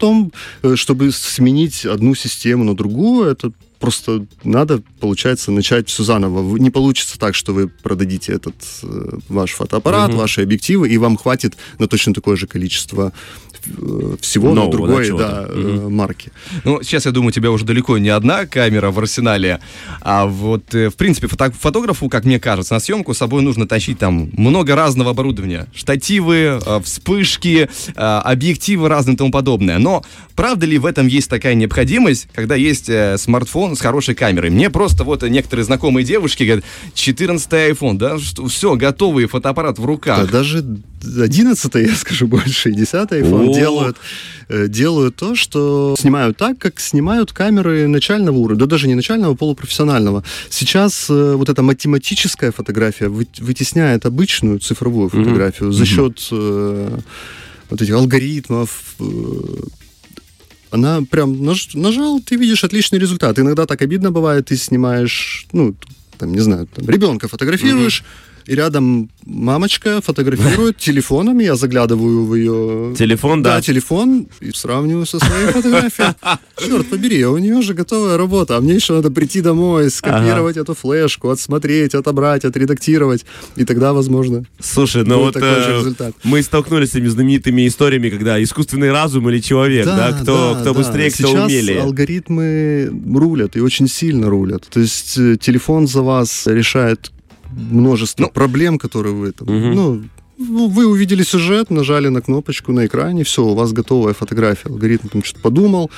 э, 0.63 0.77
чтобы 0.77 1.13
сменить 1.13 1.85
одну 1.87 2.15
систему 2.15 2.65
на 2.65 2.75
другую, 2.77 3.29
это 3.31 3.53
просто 3.79 4.27
надо, 4.43 4.83
получается, 5.01 5.53
начать 5.53 5.89
все 5.89 6.03
заново. 6.03 6.57
Не 6.59 6.71
получится 6.71 7.19
так, 7.19 7.35
что 7.35 7.53
вы 7.53 7.69
продадите 7.69 8.33
этот 8.33 8.55
э, 8.83 9.19
ваш 9.29 9.53
фотоаппарат, 9.53 10.09
Мгм. 10.11 10.19
ваши 10.19 10.43
объективы, 10.43 10.89
и 10.89 10.99
вам 10.99 11.17
хватит 11.17 11.57
на 11.79 11.87
точно 11.87 12.13
такое 12.13 12.37
же 12.37 12.47
количество 12.47 13.13
всего 14.21 14.55
Нового, 14.55 14.65
на 14.65 14.67
да, 14.67 14.71
другой 14.73 15.07
чего-то. 15.07 15.25
да, 15.29 15.47
э, 15.51 15.89
марки. 15.89 16.33
Ну, 16.65 16.83
сейчас, 16.83 17.07
я 17.07 17.13
думаю, 17.13 17.29
у 17.29 17.33
тебя 17.33 17.51
уже 17.51 17.65
далеко 17.65 17.99
не 17.99 18.09
одна 18.09 18.47
камера 18.47 18.91
в 18.91 18.99
арсенале, 18.99 19.61
а 20.01 20.27
вот, 20.27 20.75
э, 20.75 20.91
в 20.91 20.97
принципе, 20.97 21.27
фото- 21.29 21.53
фотографу, 21.53 22.09
как 22.09 22.25
мне 22.25 22.39
кажется, 22.41 22.75
на 22.75 22.81
съемку 22.81 23.15
с 23.15 23.19
собой 23.19 23.43
нужно 23.43 23.67
тащить 23.67 23.99
там 23.99 24.31
много 24.37 24.75
разного 24.75 25.11
оборудования. 25.11 25.67
Штативы, 25.75 26.61
э, 26.65 26.81
вспышки, 26.85 27.69
э, 27.89 27.93
объективы 28.01 28.89
разные 28.89 29.15
и 29.15 29.17
тому 29.17 29.31
подобное. 29.31 29.79
Но 29.79 30.05
правда 30.37 30.67
ли 30.67 30.79
в 30.79 30.87
этом 30.87 31.07
есть 31.07 31.29
такая 31.31 31.55
необходимость, 31.55 32.29
когда 32.35 32.55
есть 32.55 32.89
э, 32.89 33.17
смартфон 33.19 33.77
с 33.77 33.81
хорошей 33.81 34.15
камерой? 34.15 34.51
Мне 34.51 34.71
просто 34.71 35.05
вот 35.05 35.23
некоторые 35.23 35.65
знакомые 35.65 36.05
девушки 36.05 36.45
говорят, 36.45 36.65
14 36.95 37.53
iPhone, 37.53 37.97
да, 37.97 38.19
что, 38.19 38.47
все, 38.47 38.75
готовый 38.77 39.27
фотоаппарат 39.27 39.79
в 39.79 39.83
Да, 39.83 39.87
руках. 39.87 40.31
даже 40.31 40.63
11 41.05 41.75
я 41.75 41.95
скажу 41.95 42.27
больше, 42.27 42.71
и 42.71 42.73
10 42.75 42.93
iPhone 43.13 43.51
О. 43.51 43.55
делают, 43.55 43.97
э, 44.49 44.69
делают 44.69 45.17
то, 45.17 45.35
что 45.35 45.95
снимают 45.99 46.37
так, 46.37 46.59
как 46.59 46.81
снимают 46.81 47.33
камеры 47.33 47.87
начального 47.89 48.37
уровня, 48.37 48.61
да 48.61 48.67
даже 48.67 48.89
не 48.89 48.95
начального, 48.95 49.33
а 49.33 49.37
полупрофессионального. 49.37 50.25
Сейчас 50.51 51.07
э, 51.11 51.35
вот 51.37 51.49
эта 51.49 51.63
математическая 51.63 52.51
фотография 52.53 53.09
вы- 53.09 53.27
вытесняет 53.39 54.07
обычную 54.07 54.59
цифровую 54.59 55.09
фотографию 55.09 55.73
за 55.73 55.85
счет 55.85 56.29
э, 56.33 56.99
вот 57.71 57.83
этих 57.83 57.95
алгоритмов, 57.95 58.95
э, 59.01 59.05
она 60.71 61.01
прям 61.11 61.33
наж- 61.43 61.71
нажал, 61.75 62.21
ты 62.21 62.37
видишь 62.37 62.65
отличный 62.65 62.99
результат. 62.99 63.39
Иногда 63.39 63.67
так 63.67 63.81
обидно 63.83 64.11
бывает, 64.11 64.47
ты 64.47 64.57
снимаешь, 64.57 65.47
ну, 65.53 65.75
там, 66.19 66.33
не 66.33 66.41
знаю, 66.41 66.67
там, 66.75 66.89
ребенка 66.89 67.29
фотографируешь, 67.29 68.05
и 68.49 68.55
рядом 68.55 69.11
мамочка 69.27 70.01
фотографирует 70.01 70.77
телефоном, 70.89 71.39
я 71.39 71.55
заглядываю 71.55 72.25
в 72.25 72.35
ее... 72.35 72.95
Телефон, 72.97 73.43
да. 73.43 73.57
Да, 73.57 73.61
телефон, 73.61 74.27
и 74.41 74.53
сравниваю 74.53 75.05
со 75.05 75.19
своей 75.19 75.49
фотографией. 75.53 76.15
Черт 76.57 76.87
побери, 76.89 77.27
у 77.27 77.37
нее 77.37 77.61
же 77.61 77.75
готовая 77.75 78.17
работа, 78.17 78.57
а 78.57 78.61
мне 78.63 78.75
еще 78.75 78.95
надо 78.95 79.11
прийти 79.11 79.43
домой, 79.43 79.91
скопировать 79.91 80.57
эту 80.57 80.75
флешку, 80.75 81.29
отсмотреть, 81.29 81.95
отобрать, 81.95 82.47
отредактировать, 82.47 83.27
и 83.57 83.67
тогда, 83.67 83.93
возможно, 83.93 84.45
Слушай, 84.59 85.05
ну 85.05 85.19
вот 85.19 85.37
э, 85.37 85.79
результат. 85.81 86.15
мы 86.25 86.43
столкнулись 86.43 86.93
с 86.93 86.95
этими 86.95 87.09
знаменитыми 87.09 87.69
историями, 87.69 88.09
когда 88.09 88.43
искусственный 88.43 88.91
разум 88.91 89.29
или 89.29 89.41
человек, 89.41 89.85
да, 89.85 90.13
кто, 90.13 90.55
да, 90.55 90.61
кто 90.63 90.73
да. 90.73 90.79
быстрее, 90.79 91.11
кто 91.11 91.29
Сейчас 91.29 91.45
умелее. 91.45 91.83
алгоритмы 91.83 92.91
рулят, 93.15 93.57
и 93.57 93.61
очень 93.61 93.89
сильно 93.89 94.31
рулят. 94.31 94.67
То 94.71 94.81
есть 94.81 95.19
э, 95.19 95.37
телефон 95.39 95.87
за 95.87 96.01
вас 96.01 96.47
решает 96.47 97.13
множество 97.51 98.25
Ну, 98.25 98.31
проблем, 98.31 98.79
которые 98.79 99.15
вы 99.15 99.33
там... 99.33 99.49
Мгм. 99.49 99.75
Ну, 99.75 100.05
ну, 100.39 100.69
вы 100.69 100.87
увидели 100.87 101.23
сюжет, 101.23 101.71
нажали 101.71 102.09
на 102.09 102.21
кнопочку 102.21 102.73
на 102.73 102.87
экране, 102.87 103.25
все, 103.25 103.45
у 103.45 103.55
вас 103.55 103.73
готовая 103.73 104.15
фотография. 104.15 104.69
Алгоритм 104.69 105.09
там 105.09 105.25
что-то 105.25 105.43
подумал, 105.43 105.91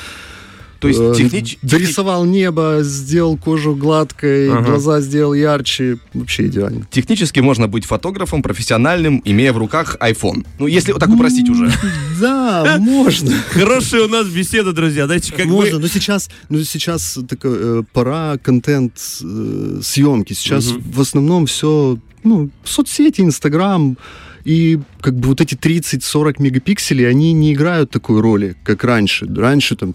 То 0.81 0.89
есть 0.89 0.99
э, 1.01 1.13
технич- 1.15 1.59
дорисовал 1.63 2.25
небо, 2.25 2.79
сделал 2.81 3.37
кожу 3.37 3.75
гладкой, 3.77 4.51
Ага. 4.51 4.63
глаза 4.71 5.01
сделал 5.01 5.35
ярче. 5.35 5.99
Вообще 6.15 6.47
идеально. 6.47 6.87
технически 6.91 7.41
можно 7.41 7.69
быть 7.69 7.85
фотографом 7.85 8.43
профессиональным, 8.43 9.21
имея 9.25 9.53
в 9.53 9.59
руках 9.59 9.97
iPhone. 10.01 10.47
Ну, 10.59 10.67
если 10.67 10.93
вот 10.93 11.01
так 11.01 11.11
упростить 11.11 11.49
уже. 11.51 11.71
Да, 12.21 12.79
можно. 12.81 13.31
Хорошая 13.51 14.05
у 14.05 14.09
нас 14.09 14.27
беседа, 14.27 14.73
друзья. 14.73 15.07
Знаете, 15.07 15.33
как 15.33 15.47
Можно, 15.47 15.77
бы... 15.77 15.83
но 15.83 15.89
сейчас, 15.89 16.31
но 16.49 16.63
сейчас 16.63 17.19
такая, 17.29 17.53
э, 17.55 17.83
пора 17.93 18.39
контент 18.39 18.95
э, 19.23 19.81
съемки. 19.83 20.33
Сейчас 20.33 20.73
в 20.73 21.01
основном 21.01 21.45
все, 21.47 21.99
ну, 22.25 22.51
соцсети, 22.65 23.21
Инстаграм. 23.21 23.97
И 24.45 24.79
как 25.03 25.15
бы 25.17 25.29
вот 25.29 25.43
эти 25.43 25.55
30-40 25.55 26.37
мегапикселей, 26.43 27.07
они 27.09 27.35
не 27.35 27.53
играют 27.53 27.91
такой 27.91 28.21
роли, 28.23 28.57
как 28.65 28.83
раньше. 28.85 29.27
Раньше 29.37 29.77
там 29.77 29.95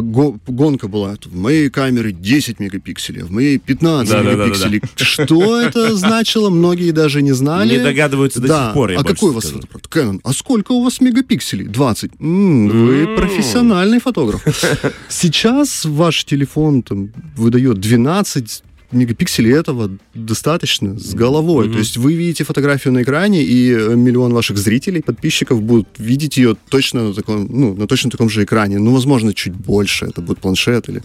гонка 0.00 0.88
была. 0.88 1.16
В 1.24 1.36
моей 1.36 1.68
камере 1.70 2.12
10 2.12 2.60
мегапикселей, 2.60 3.22
а 3.22 3.26
в 3.26 3.30
моей 3.30 3.58
15 3.58 4.10
Да-да-да-да-да. 4.10 4.44
мегапикселей. 4.44 4.82
Что 4.96 5.60
это 5.60 5.94
значило, 5.96 6.50
многие 6.50 6.92
даже 6.92 7.22
не 7.22 7.32
знали. 7.32 7.76
Не 7.76 7.84
догадываются 7.84 8.40
до 8.40 8.48
да. 8.48 8.66
сих 8.66 8.74
пор, 8.74 8.92
а 8.92 9.04
какой 9.04 9.30
у 9.30 9.34
вас 9.34 9.44
фотоаппарат? 9.44 9.86
Canon. 9.86 10.20
А 10.24 10.32
сколько 10.32 10.72
у 10.72 10.82
вас 10.82 11.00
мегапикселей? 11.00 11.66
20. 11.66 12.12
М, 12.20 12.68
вы 12.68 13.16
профессиональный 13.16 14.00
фотограф. 14.00 14.42
Сейчас 15.08 15.84
ваш 15.84 16.24
телефон 16.24 16.82
там 16.82 17.10
выдает 17.36 17.78
12 17.78 18.62
мегапикселей 18.92 19.52
этого 19.54 19.90
достаточно 20.14 20.98
с 20.98 21.14
головой. 21.14 21.64
Мгм. 21.66 21.72
То 21.74 21.78
есть 21.78 21.96
вы 21.96 22.14
видите 22.14 22.44
фотографию 22.44 22.92
на 22.94 23.02
экране, 23.02 23.42
и 23.42 23.70
э, 23.72 23.94
миллион 23.96 24.32
ваших 24.32 24.58
зрителей, 24.58 25.02
подписчиков 25.02 25.62
будут 25.62 25.88
видеть 25.98 26.36
ее 26.36 26.56
точно 26.68 27.08
на 27.08 27.14
таком, 27.14 27.46
ну, 27.50 27.74
на 27.74 27.86
точно 27.86 28.10
таком 28.10 28.28
же 28.30 28.44
экране. 28.44 28.78
Ну, 28.78 28.92
возможно, 28.92 29.32
чуть 29.34 29.54
больше. 29.54 30.06
Это 30.06 30.20
будет 30.20 30.38
планшет 30.40 30.88
или... 30.88 31.00
э, 31.00 31.02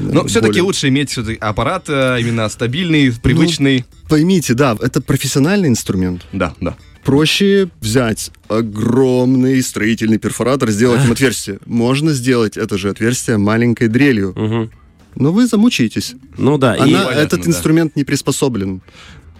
Но 0.00 0.26
все-таки 0.26 0.52
более- 0.52 0.62
лучше 0.64 0.88
иметь 0.88 1.16
аппарат 1.40 1.84
э, 1.88 2.18
именно 2.20 2.48
стабильный, 2.48 3.12
привычный. 3.22 3.84
Поймите, 4.08 4.54
да, 4.54 4.76
это 4.80 5.00
профессиональный 5.00 5.68
инструмент. 5.68 6.22
Да, 6.32 6.54
да. 6.60 6.76
Проще 7.04 7.68
взять 7.80 8.32
огромный 8.48 9.62
строительный 9.62 10.18
перфоратор, 10.18 10.70
сделать 10.70 11.04
им 11.06 11.12
отверстие. 11.12 11.58
Можно 11.66 12.12
сделать 12.12 12.56
это 12.56 12.76
же 12.78 12.90
отверстие 12.90 13.38
маленькой 13.38 13.88
дрелью, 13.88 14.32
Мгм. 14.36 14.70
Но 15.16 15.32
вы 15.32 15.46
замучаетесь. 15.46 16.14
Ну 16.38 16.58
да, 16.58 16.76
и... 16.76 16.80
Она, 16.80 17.04
понятно, 17.04 17.18
этот 17.18 17.40
да. 17.42 17.48
инструмент 17.50 17.96
не 17.96 18.04
приспособлен. 18.04 18.82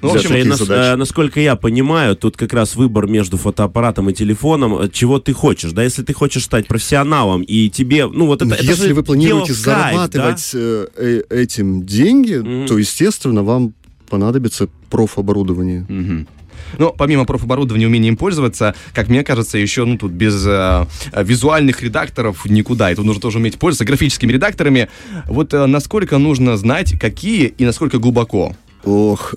Ну, 0.03 0.11
в 0.11 0.15
общем, 0.15 0.29
Слушай, 0.29 0.45
нас- 0.45 0.59
задач. 0.59 0.79
э, 0.79 0.97
насколько 0.97 1.41
я 1.41 1.57
понимаю, 1.57 2.17
тут 2.17 2.37
как 2.37 2.53
раз 2.53 2.77
выбор 2.77 3.07
между 3.07 3.39
фотоаппаратом 3.39 4.11
и 4.11 4.13
телефоном, 4.13 4.79
э, 4.79 4.89
чего 4.93 5.19
ты 5.19 5.33
хочешь, 5.33 5.73
да, 5.73 5.83
если 5.83 6.03
ты 6.03 6.13
хочешь 6.13 6.45
стать 6.45 6.67
профессионалом, 6.67 7.43
и 7.43 7.71
тебе, 7.71 8.07
ну 8.07 8.27
вот 8.27 8.43
это, 8.43 8.55
это 8.55 8.63
Если 8.63 8.89
же 8.89 8.95
вы 8.95 9.03
планируете 9.03 9.55
кайф, 9.55 9.59
зарабатывать 9.59 10.51
э, 10.55 10.87
э, 10.97 11.23
этим 11.31 11.87
деньги, 11.87 12.35
Мгм. 12.35 12.67
то, 12.67 12.77
естественно, 12.77 13.43
вам 13.43 13.73
понадобится 14.11 14.69
профоборудование. 14.91 15.87
Мгм. 15.89 16.29
Ну, 16.79 16.95
помимо 16.97 17.25
профоборудования, 17.25 17.87
умения 17.87 18.09
им 18.09 18.17
пользоваться, 18.17 18.75
как 18.93 19.09
мне 19.09 19.25
кажется, 19.25 19.59
еще, 19.59 19.85
ну, 19.85 19.99
тут 19.99 20.13
без 20.13 20.45
э, 20.47 20.87
э, 21.13 21.25
визуальных 21.25 21.83
редакторов 21.83 22.45
никуда. 22.47 22.91
И 22.91 22.95
тут 22.95 23.05
нужно 23.05 23.21
тоже 23.21 23.39
уметь 23.39 23.59
пользоваться 23.59 23.85
графическими 23.85 24.33
редакторами. 24.33 24.89
Вот 25.27 25.55
э, 25.55 25.67
насколько 25.67 26.19
нужно 26.19 26.57
знать, 26.57 26.99
какие 26.99 27.47
и 27.47 27.65
насколько 27.65 27.99
глубоко. 27.99 28.55
Ох. 28.85 29.35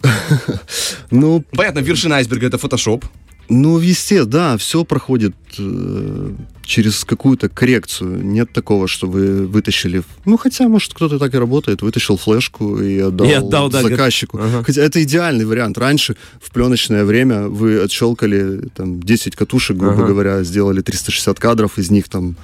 ну, 1.12 1.43
Понятно, 1.51 1.79
вершина 1.79 2.17
айсберга— 2.17 2.48
это 2.48 2.57
Photoshop. 2.57 3.03
Ну, 3.50 3.79
естественно, 3.79 4.25
да, 4.25 4.58
все 4.58 4.84
проходит 4.84 5.36
э, 5.58 6.34
через 6.63 7.03
какую-то 7.03 7.50
коррекцию. 7.50 8.24
Нет 8.24 8.53
такого, 8.53 8.88
что 8.88 9.08
вы 9.08 9.48
вытащили... 9.48 10.03
Ну, 10.25 10.38
хотя, 10.38 10.68
может, 10.68 10.94
кто-то 10.94 11.18
так 11.18 11.34
и 11.34 11.38
работает. 11.38 11.82
Вытащил 11.82 12.18
флешку 12.18 12.79
и 12.79 13.00
отдал, 13.00 13.27
И 13.27 13.32
отдал, 13.34 13.70
да, 13.70 13.82
заказчику. 13.82 14.38
Ага. 14.38 14.63
Хотя 14.63 14.84
это 14.84 15.01
идеальный 15.01 15.46
вариант. 15.46 15.79
Раньше, 15.79 16.15
в 16.39 16.51
пленочное 16.51 17.06
время, 17.06 17.48
вы 17.48 17.79
отщелкали 17.79 18.70
там 18.75 19.01
10 19.01 19.36
катушек, 19.36 19.77
грубо 19.77 20.03
Ага. 20.03 20.08
говоря, 20.08 20.44
сделали 20.44 20.82
360 20.82 21.39
кадров, 21.39 21.79
из 21.79 21.89
них 21.89 22.08
там 22.08 22.36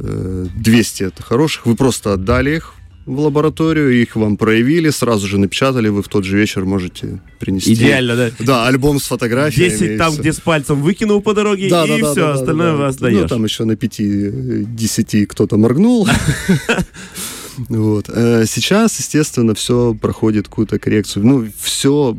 э, 0.00 0.46
200 0.56 1.02
это 1.02 1.22
хороших, 1.22 1.66
вы 1.66 1.76
просто 1.76 2.14
отдали 2.14 2.56
их 2.56 2.72
в 3.08 3.20
лабораторию, 3.20 4.00
их 4.00 4.16
вам 4.16 4.36
проявили, 4.36 4.90
сразу 4.90 5.26
же 5.26 5.38
напечатали, 5.38 5.88
вы 5.88 6.02
в 6.02 6.08
тот 6.08 6.24
же 6.24 6.36
вечер 6.36 6.64
можете 6.64 7.20
принести. 7.38 7.72
Идеально, 7.72 8.16
да? 8.16 8.30
Да, 8.38 8.66
альбом 8.68 9.00
с 9.00 9.04
фотографиями. 9.08 9.70
10 9.70 9.98
там, 9.98 10.14
и 10.14 10.18
где 10.18 10.32
с 10.32 10.40
пальцем 10.40 10.82
выкинул 10.82 11.22
по 11.22 11.32
дороге, 11.34 11.68
Да, 11.70 11.84
и 11.84 11.88
да, 11.88 11.96
да, 11.98 12.04
все, 12.12 12.14
да, 12.20 12.26
да, 12.28 12.32
остальное 12.34 12.66
да. 12.72 12.76
вы 12.76 12.82
Ну, 12.82 12.88
отдаешь. 12.88 13.28
там 13.30 13.44
еще 13.44 13.64
на 13.64 13.72
5-10 13.72 15.26
кто-то 15.26 15.56
моргнул. 15.56 16.06
Вот. 17.68 18.08
Э, 18.08 18.44
Сейчас, 18.46 18.98
естественно, 19.00 19.52
все 19.54 19.92
проходит 20.00 20.46
какую-то 20.46 20.78
коррекцию. 20.78 21.26
Ну, 21.26 21.48
все 21.60 22.16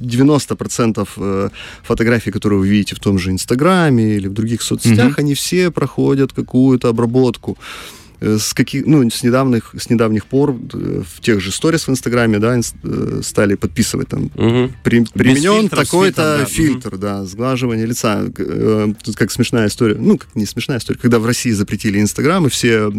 90% 0.00 1.08
э, 1.16 1.48
фотографий, 1.82 2.30
которые 2.30 2.60
вы 2.60 2.68
видите 2.68 2.94
в 2.94 3.00
том 3.00 3.18
же 3.18 3.30
Инстаграме 3.32 4.14
или 4.16 4.28
в 4.28 4.32
других 4.32 4.62
соцсетях, 4.62 5.06
Мгм. 5.12 5.14
они 5.18 5.34
все 5.34 5.70
проходят 5.72 6.32
какую-то 6.32 6.88
обработку. 6.88 7.58
Э, 8.22 8.38
С, 8.38 8.54
каких, 8.54 8.86
ну, 8.86 9.08
с, 9.10 9.24
недавних, 9.24 9.74
с 9.76 9.90
недавних 9.90 10.26
пор 10.26 10.50
э, 10.74 11.02
в 11.16 11.20
тех 11.20 11.40
же 11.40 11.50
сторис 11.50 11.88
в 11.88 11.90
Инстаграме 11.90 12.38
да, 12.38 12.56
э, 12.58 13.20
стали 13.22 13.56
подписывать 13.56 14.08
там 14.08 14.30
Мгм. 14.36 14.72
при- 14.84 15.04
применен 15.12 15.68
такой-то 15.68 16.46
фильтром, 16.46 16.46
да. 16.46 16.46
фильтр, 16.46 16.96
да, 16.98 17.24
сглаживание 17.24 17.84
лица. 17.86 18.24
Тут 19.02 19.16
как 19.16 19.32
смешная 19.32 19.66
история, 19.66 19.96
ну, 19.98 20.18
как 20.18 20.28
не 20.36 20.46
смешная 20.46 20.78
история, 20.78 21.00
когда 21.00 21.18
в 21.18 21.26
России 21.26 21.50
запретили 21.50 22.00
Инстаграм, 22.00 22.46
и 22.46 22.48
все 22.48 22.92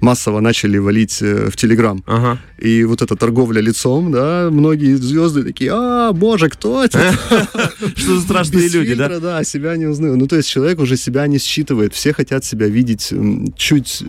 массово 0.00 0.40
начали 0.40 0.76
валить 0.78 1.20
в 1.20 1.56
Телеграм. 1.56 2.02
Ага. 2.06 2.38
И 2.58 2.84
вот 2.84 3.00
эта 3.02 3.16
торговля 3.16 3.60
лицом, 3.60 4.12
да, 4.12 4.48
многие 4.50 4.94
звезды 4.96 5.42
такие, 5.44 5.70
а, 5.72 6.12
боже, 6.12 6.48
кто 6.48 6.84
это? 6.84 6.98
Что 7.96 8.16
за 8.16 8.20
страшные 8.20 8.68
люди, 8.68 8.94
да? 8.94 9.18
да, 9.18 9.44
себя 9.44 9.76
не 9.76 9.86
узнаю. 9.86 10.16
Ну, 10.16 10.26
то 10.26 10.36
есть 10.36 10.48
человек 10.48 10.78
уже 10.80 10.96
себя 10.96 11.26
не 11.26 11.38
считывает. 11.38 11.94
Все 11.94 12.12
хотят 12.12 12.44
себя 12.44 12.66
видеть 12.68 13.12
чуть 13.56 14.02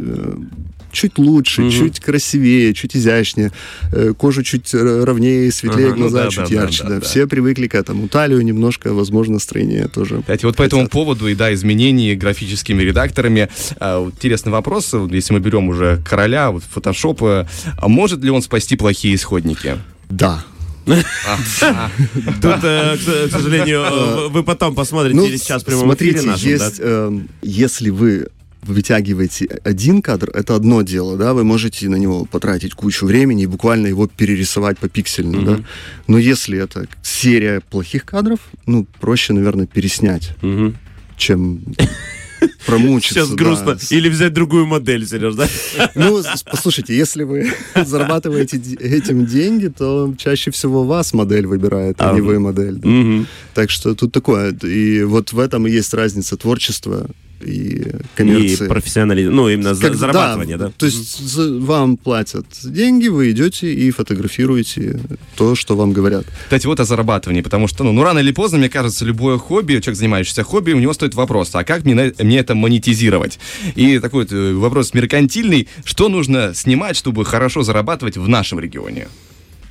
чуть 0.92 1.18
лучше, 1.18 1.64
Мгм. 1.64 1.72
чуть 1.72 2.00
красивее, 2.00 2.74
чуть 2.76 2.96
изящнее, 2.96 3.52
э, 3.92 4.14
кожу 4.16 4.44
чуть 4.44 4.74
ровнее, 4.74 5.52
светлее, 5.52 5.88
Ага, 5.88 5.96
ну 5.96 6.02
глаза 6.10 6.24
да, 6.26 6.30
чуть 6.30 6.50
да, 6.50 6.62
ярче. 6.62 6.84
да, 6.84 6.90
да. 6.90 6.96
да. 6.96 7.02
Все 7.02 7.26
привыкли 7.28 7.68
к 7.68 7.74
этому. 7.76 8.08
Талию 8.08 8.42
немножко, 8.44 8.94
возможно, 8.94 9.34
настроение 9.34 9.88
тоже. 9.88 10.20
Кстати, 10.22 10.46
вот 10.46 10.56
по 10.56 10.62
этому 10.62 10.88
поводу 10.88 11.28
и 11.28 11.34
да, 11.36 11.52
изменений 11.54 12.16
графическими 12.16 12.84
редакторами. 12.84 13.50
а, 13.80 14.06
интересный 14.06 14.52
вопрос, 14.52 14.94
если 15.10 15.34
мы 15.34 15.40
берем 15.40 15.68
уже 15.70 16.00
короля, 16.08 16.52
вот 16.52 16.64
Photoshop, 16.74 17.46
э, 17.46 17.48
а 17.78 17.88
может 17.88 18.24
ли 18.24 18.30
он 18.30 18.42
спасти 18.44 18.76
плохие 18.76 19.16
исходники? 19.16 19.78
Да. 20.10 20.44
Тут, 20.86 22.60
э, 22.64 22.98
к 22.98 23.32
сожалению, 23.32 24.30
вы 24.32 24.44
потом 24.44 24.76
посмотрите 24.76 25.16
Ну, 25.18 25.26
или 25.26 25.38
сейчас 25.38 25.64
в 25.64 25.66
прямом 25.66 25.86
смотрите, 25.86 26.30
есть, 26.38 26.76
эм, 26.80 27.30
если 27.42 27.90
вы 27.90 28.28
вытягиваете 28.66 29.46
один 29.64 30.02
кадр, 30.02 30.30
это 30.34 30.56
одно 30.56 30.82
дело, 30.82 31.18
да, 31.18 31.34
вы 31.34 31.44
можете 31.44 31.90
на 31.90 31.96
него 31.98 32.26
потратить 32.26 32.74
кучу 32.74 33.06
времени 33.06 33.44
и 33.44 33.48
буквально 33.48 33.88
его 33.88 34.08
перерисовать 34.08 34.78
по 34.80 34.90
пиксельно, 34.90 35.38
Мгм. 35.38 35.46
да. 35.46 35.64
Но 36.08 36.18
если 36.18 36.58
это 36.60 36.88
серия 37.02 37.62
плохих 37.62 38.06
кадров, 38.06 38.40
ну, 38.66 38.86
проще, 39.00 39.34
наверное, 39.34 39.66
переснять, 39.68 40.32
Мгм. 40.42 40.76
чем 41.18 41.62
промучиться. 42.66 43.14
Сейчас 43.16 43.30
да. 43.30 43.36
грустно. 43.36 43.78
Или 43.90 44.10
взять 44.10 44.34
другую 44.34 44.66
модель, 44.66 45.08
Сереж, 45.08 45.36
да? 45.36 45.48
Ну, 45.96 46.22
послушайте, 46.52 46.96
если 46.96 47.24
вы 47.24 47.52
зарабатываете 47.86 48.58
этим 48.80 49.26
деньги, 49.26 49.68
то 49.68 50.14
чаще 50.18 50.52
всего 50.52 50.84
вас 50.84 51.14
модель 51.14 51.48
выбирает, 51.48 51.96
а, 52.00 52.12
А, 52.12 52.14
не 52.14 52.22
вы- 52.22 52.40
модель. 52.40 52.76
да. 52.76 52.88
Мгм. 52.90 53.28
Так 53.54 53.70
что 53.70 53.96
тут 53.96 54.12
такое. 54.12 54.52
И 54.64 55.04
вот 55.04 55.32
в 55.34 55.40
этом 55.40 55.68
и 55.68 55.72
есть 55.72 55.94
разница 55.94 56.36
творчества 56.38 57.08
и 57.46 57.80
И 57.80 57.92
коммерции. 58.16 58.68
профессионализм, 58.68 59.32
ну, 59.34 59.50
именно 59.50 59.74
за- 59.76 59.82
Как- 59.88 59.96
зарабатывание, 59.96 60.58
да? 60.58 60.72
То 60.78 60.86
есть 60.86 61.20
за- 61.20 61.60
вам 61.60 61.98
платят 61.98 62.46
деньги, 62.64 63.08
вы 63.08 63.32
идете 63.32 63.74
и 63.74 63.92
фотографируете 63.92 65.00
то, 65.36 65.56
что 65.56 65.76
вам 65.76 65.92
говорят. 65.94 66.26
Кстати, 66.44 66.66
вот 66.68 66.80
о 66.80 66.86
зарабатывании, 66.86 67.42
потому 67.42 67.68
что, 67.68 67.84
ну, 67.84 67.92
ну, 67.92 68.04
рано 68.04 68.20
или 68.20 68.32
поздно, 68.32 68.58
мне 68.58 68.70
кажется, 68.70 69.06
любое 69.06 69.38
хобби, 69.38 69.74
человек, 69.80 69.98
занимающийся 69.98 70.44
хобби, 70.44 70.72
у 70.74 70.80
него 70.80 70.94
стоит 70.94 71.14
вопрос, 71.16 71.50
а 71.54 71.64
как 71.64 71.84
мне, 71.86 72.14
мне 72.20 72.40
это 72.40 72.56
монетизировать? 72.56 73.40
И 73.76 74.00
такой 74.00 74.24
вот 74.24 74.32
э, 74.34 74.54
вопрос 74.54 74.94
меркантильный, 74.94 75.68
что 75.86 76.10
нужно 76.10 76.54
снимать, 76.54 76.96
чтобы 76.96 77.26
хорошо 77.26 77.64
зарабатывать 77.64 78.18
в 78.18 78.28
нашем 78.28 78.60
регионе? 78.60 79.08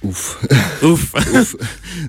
Уф. 0.02 0.40
Уф. 0.82 1.14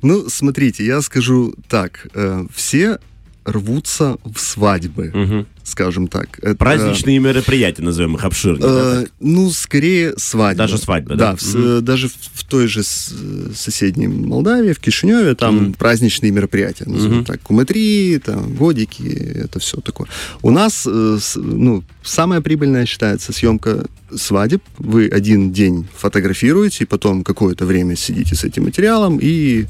Ну, 0.01 0.27
смотрите, 0.29 0.83
я 0.85 1.01
скажу 1.01 1.53
так. 1.69 2.07
э, 2.15 2.45
Все 2.53 2.97
рвутся 3.45 4.17
в 4.23 4.39
свадьбы, 4.39 5.11
Мгм. 5.13 5.45
Скажем 5.63 6.07
так. 6.07 6.39
Это- 6.41 6.55
Праздничные 6.55 7.19
мероприятия, 7.19 7.81
назовем 7.83 8.15
их 8.15 8.23
обширно. 8.25 8.59
да, 8.67 8.67
Э, 8.69 9.01
так? 9.03 9.11
ну, 9.19 9.49
скорее 9.51 10.13
свадьба. 10.17 10.57
Даже 10.57 10.77
свадьба, 10.77 11.15
да? 11.15 11.31
да? 11.31 11.35
в 11.37 11.81
даже 11.81 12.07
в, 12.09 12.13
в 12.33 12.43
той 12.43 12.67
же 12.67 12.83
соседней 12.83 14.07
Молдавии, 14.07 14.73
в 14.73 14.79
Кишиневе, 14.79 15.35
там 15.35 15.55
Мгм. 15.55 15.73
праздничные 15.73 16.31
мероприятия, 16.31 16.85
назовем 16.85 17.17
Мгм. 17.17 17.25
так, 17.25 17.41
кумытри, 17.41 18.19
там, 18.23 18.53
годики, 18.55 19.03
это 19.45 19.59
все 19.59 19.77
такое. 19.81 20.07
У 20.41 20.51
нас, 20.51 20.85
э, 20.85 21.17
ну, 21.35 21.83
самая 22.03 22.41
прибыльная 22.41 22.85
считается 22.85 23.31
съемка 23.33 23.85
свадеб. 24.15 24.61
Вы 24.77 25.07
один 25.07 25.51
день 25.51 25.87
фотографируете, 25.95 26.85
потом 26.85 27.23
какое-то 27.23 27.65
время 27.65 27.95
сидите 27.95 28.35
с 28.35 28.43
этим 28.43 28.63
материалом 28.63 29.17
и 29.21 29.65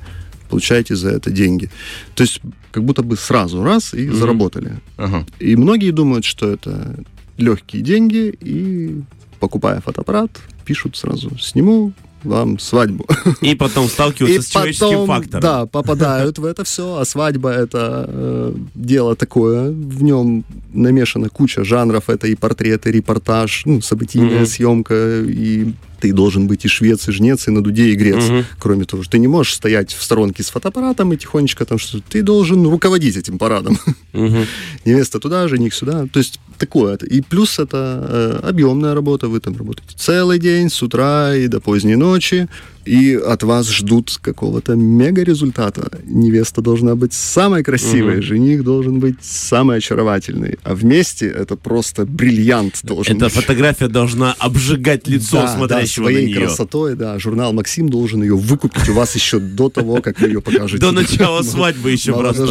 получаете 0.54 0.96
за 0.96 1.10
это 1.10 1.32
деньги. 1.32 1.70
То 2.16 2.24
есть 2.24 2.42
как 2.72 2.84
будто 2.84 3.02
бы 3.04 3.18
сразу 3.18 3.63
раз 3.63 3.94
и 3.94 4.08
Мгм. 4.08 4.16
заработали. 4.16 4.72
Ага. 4.98 5.26
И 5.42 5.56
многие 5.56 5.92
думают, 5.92 6.26
что 6.26 6.50
это 6.50 6.96
легкие 7.38 7.82
деньги, 7.82 8.34
и 8.46 9.02
покупая 9.39 9.80
фотоаппарат, 9.82 10.30
пишут 10.66 10.96
сразу 10.98 11.30
«сниму 11.39 11.92
вам 12.24 12.58
свадьбу». 12.60 13.06
И 13.42 13.56
потом 13.56 13.88
сталкиваются 13.88 14.42
с 14.42 14.48
человеческим 14.52 14.88
потом, 14.89 15.08
фактором. 15.08 15.42
да, 15.42 15.66
попадают 15.66 16.39
в 16.39 16.46
это 16.46 16.63
все, 16.63 16.86
а 17.00 17.06
свадьба 17.06 17.50
это 17.50 18.06
э, 18.08 18.54
дело 18.76 19.16
такое, 19.16 19.72
в 19.72 20.04
нем 20.04 20.44
намешана 20.74 21.30
куча 21.30 21.63
жанров, 21.63 22.10
это 22.10 22.28
и 22.28 22.36
портрет, 22.36 22.88
и 22.88 22.92
репортаж, 22.92 23.63
ну, 23.66 23.82
событийная 23.82 24.38
Мгм. 24.38 24.46
съемка, 24.46 25.22
и 25.22 25.74
ты 26.04 26.12
должен 26.12 26.48
быть 26.48 26.66
и 26.66 26.68
швец, 26.68 27.08
и 27.08 27.13
жнец, 27.13 27.48
и 27.48 27.52
на 27.52 27.63
дуде, 27.63 27.86
и 27.86 27.96
грец. 27.96 28.30
Мгм. 28.30 28.46
Кроме 28.60 28.84
того, 28.84 29.04
что 29.04 29.13
ты 29.13 29.20
не 29.20 29.30
можешь 29.30 29.54
стоять 29.54 29.94
в 29.94 30.04
сторонке 30.04 30.44
с 30.44 30.50
фотоаппаратом 30.50 31.13
и 31.13 31.18
тихонечко 31.18 31.63
там 31.63 31.80
что 31.80 32.02
ты 32.02 32.22
должен 32.22 32.68
руководить 32.68 33.16
этим 33.16 33.38
парадом. 33.38 33.80
Мгм. 34.12 34.46
невеста 34.86 35.20
туда, 35.20 35.48
жених 35.48 35.74
сюда. 35.74 36.06
То 36.12 36.20
есть 36.20 36.42
такое. 36.58 36.98
И 36.98 37.22
плюс 37.22 37.58
это 37.58 38.42
э, 38.44 38.50
объемная 38.50 38.94
работа. 38.94 39.30
Вы 39.30 39.39
там 39.39 39.56
работаете 39.56 39.96
целый 39.96 40.39
день, 40.39 40.70
с 40.70 40.84
утра 40.84 41.34
и 41.36 41.48
до 41.48 41.62
поздней 41.62 41.96
ночи. 41.96 42.50
И 42.86 43.15
от 43.15 43.43
вас 43.43 43.69
ждут 43.69 44.17
какого-то 44.22 44.76
мега 44.76 45.24
результата. 45.24 46.00
Невеста 46.04 46.62
должна 46.62 46.96
быть 46.96 47.13
самой 47.13 47.63
красивой, 47.63 48.15
Мгм. 48.15 48.24
жених 48.24 48.63
должен 48.63 49.00
быть 49.00 49.15
самый 49.22 49.78
очаровательный. 49.78 50.58
А 50.63 50.76
вместе 50.76 51.28
это 51.28 51.56
просто 51.56 52.06
бриллиант 52.06 52.80
должен 52.84 53.15
Эта 53.15 53.26
быть. 53.26 53.34
фотография 53.34 53.88
должна 53.88 54.34
обжигать 54.39 55.08
лицо 55.08 55.41
Да, 55.43 55.48
смотрящего 55.56 56.06
да, 56.08 56.12
на 56.12 56.15
своей 56.17 56.28
нее. 56.28 56.39
красотой, 56.48 56.96
да. 56.96 57.17
Журнал 57.19 57.54
«Максим» 57.54 57.89
должен 57.89 58.22
ее 58.22 58.36
выкупить 58.36 58.89
у 58.89 58.93
вас 58.93 59.15
еще 59.15 59.39
до 59.39 59.69
того, 59.69 60.02
как 60.02 60.19
вы 60.19 60.28
ее 60.28 60.41
покажете. 60.41 60.80
До 60.82 60.91
начала 60.91 61.41
свадьбы 61.41 61.91
еще 61.91 62.13
просто. 62.13 62.46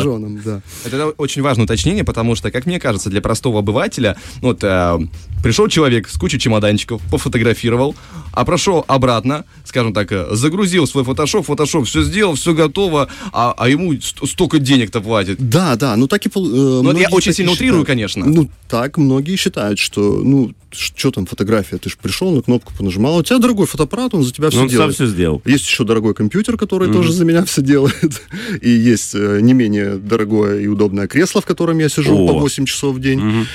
Да. 0.44 0.62
Это 0.84 1.08
очень 1.18 1.42
важное 1.42 1.64
уточнение, 1.64 2.04
потому 2.04 2.34
что, 2.36 2.50
как 2.50 2.66
мне 2.66 2.80
кажется, 2.80 3.10
для 3.10 3.20
простого 3.20 3.58
обывателя, 3.58 4.16
ну, 4.40 4.48
вот, 4.48 4.60
э, 4.64 4.98
пришел 5.42 5.68
человек 5.68 6.08
с 6.08 6.16
кучей 6.16 6.38
чемоданчиков, 6.38 7.00
пофотографировал, 7.10 7.94
а 8.32 8.44
прошел 8.44 8.84
обратно, 8.88 9.44
скажем 9.64 9.92
так, 9.92 10.10
э, 10.12 10.21
загрузил 10.30 10.86
свой 10.86 11.04
фотошоп, 11.04 11.46
фотошоп 11.46 11.86
все 11.86 12.02
сделал, 12.02 12.34
все 12.34 12.54
готово, 12.54 13.08
а, 13.32 13.54
а 13.56 13.68
ему 13.68 13.92
ст- 14.00 14.26
столько 14.28 14.58
денег-то 14.58 15.00
платит. 15.00 15.36
Да, 15.38 15.76
да, 15.76 15.96
ну 15.96 16.06
так 16.06 16.24
и... 16.26 16.28
пол- 16.28 16.46
э, 16.48 16.82
Ну, 16.82 16.96
я 16.98 17.08
очень 17.10 17.32
сильно 17.32 17.52
утрирую, 17.52 17.82
считают. 17.82 17.86
конечно. 17.86 18.24
Ну, 18.26 18.50
так 18.68 18.98
многие 18.98 19.36
считают, 19.36 19.78
что, 19.78 20.00
ну, 20.22 20.52
что 20.70 21.10
там 21.10 21.26
фотография, 21.26 21.76
ты 21.78 21.90
же 21.90 21.96
пришел, 22.00 22.30
на 22.32 22.42
кнопку 22.42 22.72
понажимал, 22.76 23.16
у 23.18 23.22
тебя 23.22 23.38
дорогой 23.38 23.66
фотоаппарат, 23.66 24.14
он 24.14 24.22
за 24.22 24.32
тебя 24.32 24.46
Ну, 24.46 24.50
все 24.50 24.60
он 24.60 24.68
сам 24.68 24.76
делает. 24.78 24.94
все 24.94 25.06
сделал. 25.06 25.42
Есть 25.44 25.66
еще 25.66 25.84
дорогой 25.84 26.14
компьютер, 26.14 26.56
который 26.56 26.88
Мгм. 26.88 26.96
тоже 26.96 27.12
за 27.12 27.24
меня 27.24 27.44
все 27.44 27.62
делает. 27.62 28.22
И 28.62 28.70
есть 28.70 29.14
э, 29.14 29.40
не 29.42 29.52
менее 29.52 29.96
дорогое 29.96 30.60
и 30.60 30.66
удобное 30.66 31.06
кресло, 31.06 31.40
в 31.40 31.44
котором 31.46 31.78
я 31.78 31.88
сижу 31.88 32.16
О. 32.16 32.28
по 32.28 32.38
8 32.38 32.64
часов 32.66 32.96
в 32.96 33.00
день. 33.00 33.20
Мгм. 33.20 33.46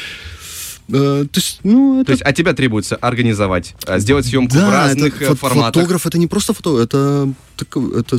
Э, 0.89 1.25
то 1.29 1.39
есть, 1.39 1.59
ну, 1.63 1.97
это... 1.97 2.07
То 2.07 2.11
есть 2.13 2.23
от 2.23 2.35
тебя 2.35 2.53
требуется 2.53 2.95
организовать, 2.95 3.75
а, 3.85 3.99
сделать 3.99 4.25
съемку 4.25 4.53
в 4.53 4.57
да, 4.57 4.71
разных 4.71 5.21
это 5.21 5.31
э, 5.31 5.33
фо- 5.33 5.35
форматах. 5.35 5.73
фотограф 5.73 6.05
это 6.05 6.17
не 6.17 6.27
просто 6.27 6.53
фото, 6.53 6.79
это, 6.79 7.29
это 7.59 8.17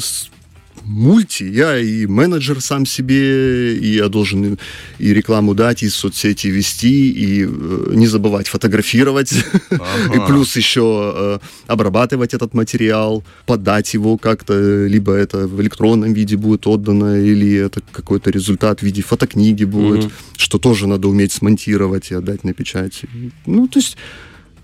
мульти. 0.88 1.44
Я 1.44 1.78
и 1.78 2.06
менеджер 2.06 2.60
сам 2.60 2.86
себе, 2.86 3.76
и 3.76 3.94
я 3.94 4.08
должен 4.08 4.58
и 4.98 5.14
рекламу 5.14 5.54
дать, 5.54 5.82
и 5.82 5.88
соцсети 5.88 6.48
вести, 6.48 7.10
и 7.10 7.44
э, 7.44 7.92
не 7.94 8.06
забывать 8.06 8.48
фотографировать. 8.48 9.32
И 10.14 10.18
плюс 10.26 10.56
еще 10.56 11.12
э, 11.14 11.38
обрабатывать 11.66 12.34
этот 12.34 12.54
материал, 12.54 13.22
подать 13.46 13.94
его 13.94 14.16
как-то, 14.16 14.86
либо 14.86 15.12
это 15.12 15.46
в 15.46 15.60
электронном 15.60 16.12
виде 16.12 16.36
будет 16.36 16.66
отдано, 16.66 17.20
или 17.20 17.54
это 17.54 17.80
какой-то 17.92 18.30
результат 18.30 18.80
в 18.80 18.82
виде 18.82 19.02
фотокниги 19.02 19.64
будет, 19.64 20.10
что 20.36 20.58
тоже 20.58 20.86
надо 20.86 21.08
уметь 21.08 21.32
смонтировать 21.32 22.10
и 22.10 22.14
отдать 22.14 22.44
на 22.44 22.52
печать. 22.54 23.02
Ну, 23.46 23.68
то 23.68 23.78
есть 23.78 23.96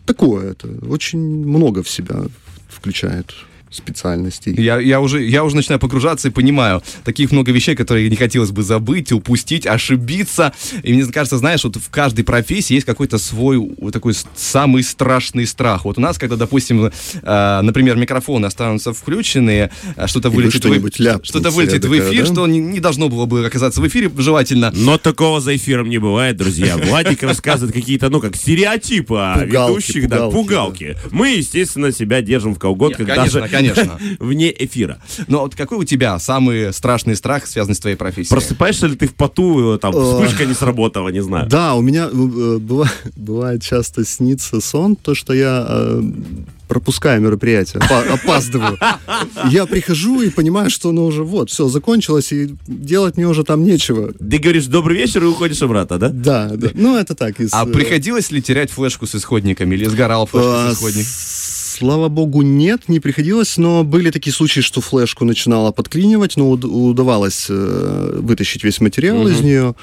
такое 0.07 0.53
это. 0.53 0.69
Очень 0.89 1.21
много 1.21 1.83
в 1.83 1.89
себя 1.89 2.25
включает 2.69 3.35
специальностей. 3.75 4.55
Я, 4.57 4.79
я, 4.79 5.01
уже, 5.01 5.25
я 5.25 5.45
уже 5.45 5.57
начинаю 5.57 5.81
погружаться 5.81 6.29
и 6.29 6.31
понимаю, 6.31 6.83
таких 7.05 7.33
много 7.33 7.53
вещей, 7.53 7.75
которые 7.75 8.09
не 8.09 8.17
хотелось 8.17 8.51
бы 8.51 8.63
забыть, 8.63 9.13
упустить, 9.13 9.67
ошибиться. 9.67 10.53
И 10.83 10.93
мне 10.93 11.05
кажется, 11.07 11.39
знаешь, 11.39 11.65
вот 11.65 11.77
в 11.77 11.91
каждой 11.91 12.25
профессии 12.25 12.75
есть 12.75 12.87
какой-то 12.87 13.19
свой 13.19 13.59
вот 13.59 13.93
такой 13.93 14.15
самый 14.37 14.83
страшный 14.83 15.47
страх. 15.47 15.85
Вот 15.85 15.99
у 15.99 16.01
нас, 16.01 16.19
когда, 16.19 16.37
допустим, 16.37 16.91
э, 17.23 17.61
например, 17.63 17.97
микрофоны 17.97 18.47
останутся 18.47 18.93
включенные, 18.93 19.71
э, 19.97 20.07
что-то 20.07 20.31
вылетит, 20.31 20.63
что-нибудь 20.63 20.99
в, 20.99 21.25
что-то 21.25 21.51
вылетит 21.51 21.85
в 21.85 21.93
эфир, 21.93 22.27
да? 22.27 22.33
что 22.33 22.47
не, 22.47 22.59
не 22.59 22.81
должно 22.81 23.09
было 23.09 23.27
бы 23.27 23.47
оказаться 23.47 23.81
в 23.81 23.89
эфире 23.89 24.11
желательно. 24.17 24.73
Но 24.75 24.99
такого 24.99 25.41
за 25.41 25.57
эфиром 25.57 25.89
не 25.89 25.99
бывает, 25.99 26.37
друзья. 26.37 26.77
Владик 26.77 27.23
рассказывает 27.23 27.75
какие-то, 27.75 28.11
ну, 28.11 28.21
как 28.21 28.37
стереотипы 28.37 29.17
о 29.17 29.45
ведущих, 29.45 30.09
да, 30.09 30.29
пугалки. 30.31 30.97
Мы, 31.11 31.31
естественно, 31.37 31.93
себя 31.93 32.23
держим 32.23 32.55
в 32.55 32.59
колготках. 32.59 33.07
Даже 33.07 33.41
конечно. 33.69 33.99
Вне 34.19 34.55
эфира. 34.57 34.99
Но 35.29 35.41
вот 35.41 35.55
какой 35.55 35.79
у 35.79 35.85
тебя 35.85 36.19
самый 36.19 36.73
страшный 36.73 37.17
страх, 37.17 37.47
связанный 37.47 37.75
с 37.75 37.81
твоей 37.81 37.97
профессией? 37.97 38.31
Просыпаешься 38.31 38.87
ли 38.87 38.97
ты 38.97 39.07
в 39.07 39.15
поту, 39.15 39.79
там, 39.79 39.93
вспышка 39.93 40.45
не 40.45 40.55
сработала, 40.55 41.09
не 41.09 41.23
знаю. 41.23 41.49
Да, 41.49 41.75
у 41.75 41.83
меня 41.83 42.09
э, 42.13 42.59
бывает 43.17 43.63
часто 43.63 44.05
снится 44.05 44.61
сон, 44.61 44.97
то, 44.97 45.15
что 45.15 45.33
я 45.33 45.67
э, 45.69 46.03
пропускаю 46.69 47.21
мероприятие, 47.21 47.83
опаздываю. 48.13 48.79
Я 49.51 49.67
прихожу 49.67 50.23
и 50.23 50.31
понимаю, 50.31 50.71
что 50.71 50.93
ну 50.93 51.07
уже 51.07 51.23
вот, 51.23 51.51
все, 51.51 51.69
закончилось, 51.69 52.33
и 52.33 52.55
делать 52.67 53.17
мне 53.17 53.29
уже 53.29 53.45
там 53.45 53.65
нечего. 53.65 54.13
Ты 54.13 54.39
говоришь 54.39 54.67
«добрый 54.67 54.97
вечер» 54.97 55.23
и 55.25 55.27
уходишь 55.27 55.63
обратно, 55.63 55.99
да? 55.99 56.09
Да, 56.09 56.51
да. 56.55 56.71
Ну, 56.75 56.97
это 56.97 57.15
так. 57.15 57.41
Из... 57.41 57.51
А 57.53 57.67
приходилось 57.67 58.31
ли 58.31 58.43
терять 58.43 58.71
флешку 58.71 59.07
с 59.07 59.15
исходниками 59.15 59.75
или 59.75 59.85
сгорал 59.85 60.27
флешка 60.27 60.71
с 60.71 60.75
исходниками? 60.75 61.05
Слава 61.77 62.09
богу, 62.09 62.43
нет, 62.43 62.89
не 62.89 63.01
приходилось, 63.01 63.57
но 63.57 63.83
были 63.83 64.11
такие 64.11 64.33
случаи, 64.33 64.61
что 64.61 64.81
флешку 64.81 65.25
начинала 65.25 65.73
подклинивать, 65.73 66.37
но 66.37 66.49
удавалось 66.51 67.47
э, 67.49 68.19
вытащить 68.21 68.63
весь 68.63 68.81
материал 68.81 69.23
угу. 69.23 69.29
из 69.29 69.41
нее. 69.41 69.75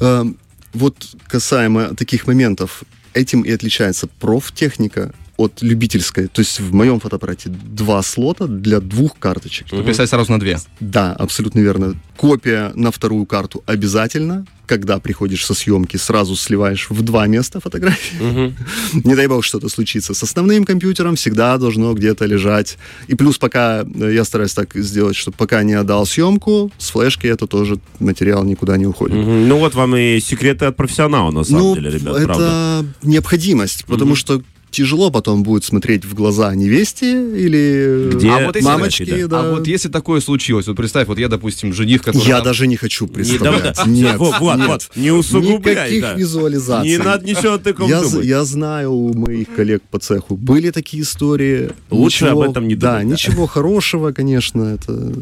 Э, 0.00 0.24
вот 0.72 0.96
касаемо 1.28 1.94
таких 1.94 2.26
моментов, 2.26 2.82
этим 3.14 3.42
и 3.42 3.52
отличается 3.52 4.08
профтехника 4.08 5.14
от 5.36 5.62
любительской. 5.62 6.26
То 6.26 6.40
есть 6.40 6.58
в 6.58 6.74
моем 6.74 6.98
фотоаппарате 6.98 7.48
два 7.48 8.02
слота 8.02 8.48
для 8.48 8.80
двух 8.80 9.16
карточек. 9.16 9.68
Угу. 9.72 9.84
Писать 9.84 10.10
сразу 10.10 10.32
на 10.32 10.40
две. 10.40 10.58
Да, 10.80 11.12
абсолютно 11.12 11.60
верно. 11.60 11.94
Копия 12.16 12.72
на 12.74 12.90
вторую 12.90 13.24
карту 13.24 13.62
обязательно. 13.66 14.46
Когда 14.70 15.00
приходишь 15.00 15.44
со 15.44 15.52
съемки, 15.52 15.96
сразу 15.96 16.36
сливаешь 16.36 16.90
в 16.90 17.02
два 17.02 17.26
места 17.26 17.58
фотографии. 17.58 18.16
Угу. 18.20 19.02
Не 19.04 19.16
дай 19.16 19.26
бог 19.26 19.44
что-то 19.44 19.68
случится. 19.68 20.14
С 20.14 20.22
основным 20.22 20.64
компьютером 20.64 21.16
всегда 21.16 21.58
должно 21.58 21.92
где-то 21.92 22.24
лежать. 22.24 22.78
И 23.08 23.16
плюс 23.16 23.36
пока, 23.36 23.82
э, 23.82 24.12
я 24.14 24.24
стараюсь 24.24 24.54
так 24.54 24.72
сделать, 24.74 25.16
чтобы 25.16 25.36
пока 25.36 25.64
не 25.64 25.72
отдал 25.72 26.06
съемку, 26.06 26.70
с 26.78 26.90
флешки 26.90 27.26
это 27.26 27.48
тоже 27.48 27.80
материал 27.98 28.44
никуда 28.44 28.76
не 28.76 28.86
уходит. 28.86 29.16
Угу. 29.16 29.30
Ну 29.30 29.58
вот 29.58 29.74
вам 29.74 29.96
и 29.96 30.20
секреты 30.20 30.66
от 30.66 30.76
профессионала, 30.76 31.32
на 31.32 31.42
самом 31.42 31.62
ну, 31.62 31.74
деле, 31.74 31.90
ребят, 31.90 32.16
это 32.16 32.26
правда. 32.26 32.86
необходимость, 33.02 33.86
потому 33.86 34.12
угу. 34.12 34.16
что 34.16 34.42
тяжело 34.70 35.10
потом 35.10 35.42
будет 35.42 35.64
смотреть 35.64 36.04
в 36.04 36.14
глаза 36.14 36.54
невесте 36.54 37.10
или 37.12 38.10
Где? 38.14 38.30
А 38.30 38.46
вот 38.46 38.60
мамочки. 38.62 39.02
Если, 39.02 39.24
да. 39.24 39.40
А 39.40 39.50
вот 39.52 39.66
если 39.66 39.88
такое 39.88 40.20
случилось, 40.20 40.66
вот 40.66 40.76
представь, 40.76 41.08
вот 41.08 41.18
я, 41.18 41.28
допустим, 41.28 41.72
жених, 41.72 42.02
который... 42.02 42.26
Я 42.26 42.40
даже 42.40 42.66
не 42.66 42.76
хочу 42.76 43.06
представлять. 43.06 43.86
Не, 43.86 44.02
нет, 44.02 44.16
вот, 44.18 44.38
вот, 44.40 44.56
нет. 44.56 44.66
вот, 44.68 44.90
не 44.96 45.10
усугубляй. 45.10 45.74
Никаких 45.74 46.02
да. 46.02 46.14
визуализаций. 46.14 46.90
Не 46.90 46.98
надо 46.98 47.26
ничего 47.26 47.58
такого 47.58 47.88
я, 47.88 48.02
думать. 48.02 48.24
Я 48.24 48.44
знаю 48.44 48.92
у 48.92 49.14
моих 49.14 49.48
коллег 49.54 49.82
по 49.90 49.98
цеху, 49.98 50.36
были 50.36 50.70
такие 50.70 51.02
истории. 51.02 51.70
Лучше 51.90 52.24
ничего, 52.24 52.42
об 52.42 52.50
этом 52.50 52.68
не 52.68 52.74
думать. 52.74 52.80
Да, 52.80 52.98
да, 52.98 53.04
ничего 53.04 53.46
хорошего, 53.46 54.12
конечно, 54.12 54.62
это... 54.62 55.12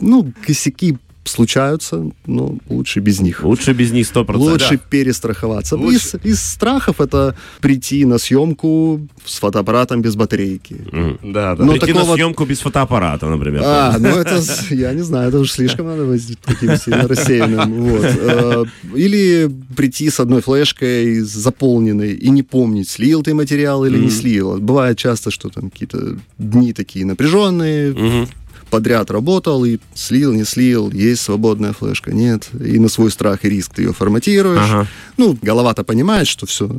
Ну, 0.00 0.32
косяки 0.44 0.98
случаются, 1.24 2.10
но 2.26 2.56
лучше 2.68 3.00
без 3.00 3.20
них. 3.20 3.44
Лучше 3.44 3.72
без 3.72 3.92
них 3.92 4.06
100%. 4.06 4.36
Лучше 4.36 4.70
да. 4.70 4.80
перестраховаться. 4.90 5.76
Лучше. 5.76 5.96
Из, 5.96 6.14
из 6.24 6.42
страхов 6.42 7.00
это 7.00 7.34
прийти 7.60 8.04
на 8.04 8.18
съемку 8.18 9.00
с 9.24 9.38
фотоаппаратом 9.38 10.02
без 10.02 10.16
батарейки. 10.16 10.74
Mm. 10.74 11.32
Да, 11.32 11.56
да. 11.56 11.64
Но 11.64 11.72
прийти 11.72 11.92
такого... 11.92 12.10
на 12.10 12.14
съемку 12.14 12.44
без 12.44 12.60
фотоаппарата, 12.60 13.26
например. 13.26 13.62
А, 13.64 13.96
ну 13.98 14.08
это, 14.08 14.40
я 14.70 14.92
не 14.92 15.02
знаю, 15.02 15.28
это 15.28 15.38
уже 15.38 15.52
слишком 15.52 15.86
надо 15.86 16.04
быть 16.04 16.38
таким 16.42 16.76
сильно 16.76 17.08
рассеянным. 17.08 17.72
Вот. 17.84 18.04
Э, 18.04 18.64
или 18.94 19.50
прийти 19.76 20.10
с 20.10 20.20
одной 20.20 20.42
флешкой 20.42 21.20
заполненной 21.20 22.12
и 22.14 22.30
не 22.30 22.42
помнить, 22.42 22.88
слил 22.88 23.22
ты 23.22 23.34
материал 23.34 23.84
или 23.84 23.98
mm. 23.98 24.02
не 24.02 24.10
слил. 24.10 24.58
Бывает 24.60 24.98
часто, 24.98 25.30
что 25.30 25.48
там 25.48 25.70
какие-то 25.70 26.16
дни 26.38 26.72
такие 26.72 27.04
напряженные, 27.04 27.92
mm-hmm 27.92 28.28
подряд 28.70 29.10
работал 29.10 29.64
и 29.64 29.78
слил, 29.94 30.32
не 30.32 30.44
слил, 30.44 30.90
есть 30.90 31.22
свободная 31.22 31.72
флешка, 31.72 32.12
нет. 32.12 32.48
И 32.58 32.78
на 32.78 32.88
свой 32.88 33.10
страх 33.10 33.44
и 33.44 33.48
риск 33.48 33.74
ты 33.74 33.82
ее 33.82 33.92
форматируешь. 33.92 34.60
Ага. 34.62 34.86
Ну, 35.16 35.38
голова-то 35.40 35.84
понимает, 35.84 36.26
что 36.26 36.46
все, 36.46 36.70